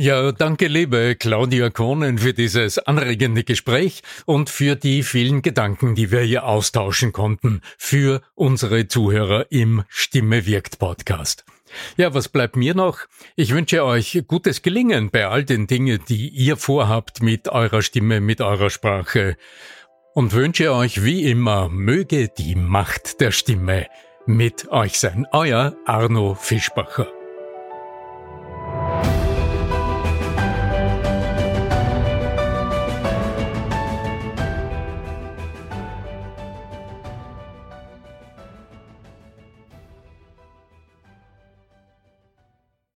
Ja, 0.00 0.30
danke 0.30 0.68
liebe 0.68 1.16
Claudia 1.16 1.70
Kohnen 1.70 2.18
für 2.18 2.32
dieses 2.32 2.78
anregende 2.78 3.42
Gespräch 3.42 4.02
und 4.26 4.48
für 4.48 4.76
die 4.76 5.02
vielen 5.02 5.42
Gedanken, 5.42 5.96
die 5.96 6.12
wir 6.12 6.20
hier 6.20 6.44
austauschen 6.44 7.10
konnten 7.10 7.62
für 7.76 8.22
unsere 8.36 8.86
Zuhörer 8.86 9.50
im 9.50 9.82
Stimme 9.88 10.46
wirkt 10.46 10.78
Podcast. 10.78 11.44
Ja, 11.96 12.14
was 12.14 12.28
bleibt 12.28 12.54
mir 12.54 12.76
noch? 12.76 13.00
Ich 13.34 13.52
wünsche 13.52 13.84
euch 13.84 14.22
gutes 14.28 14.62
Gelingen 14.62 15.10
bei 15.10 15.26
all 15.26 15.44
den 15.44 15.66
Dingen, 15.66 16.00
die 16.08 16.28
ihr 16.28 16.56
vorhabt 16.56 17.20
mit 17.20 17.48
eurer 17.48 17.82
Stimme, 17.82 18.20
mit 18.20 18.40
eurer 18.40 18.70
Sprache 18.70 19.36
und 20.18 20.32
wünsche 20.32 20.74
euch 20.74 21.04
wie 21.04 21.30
immer, 21.30 21.68
möge 21.68 22.28
die 22.28 22.56
Macht 22.56 23.20
der 23.20 23.30
Stimme 23.30 23.86
mit 24.26 24.68
euch 24.68 24.98
sein. 24.98 25.28
Euer 25.30 25.76
Arno 25.86 26.34
Fischbacher. 26.34 27.06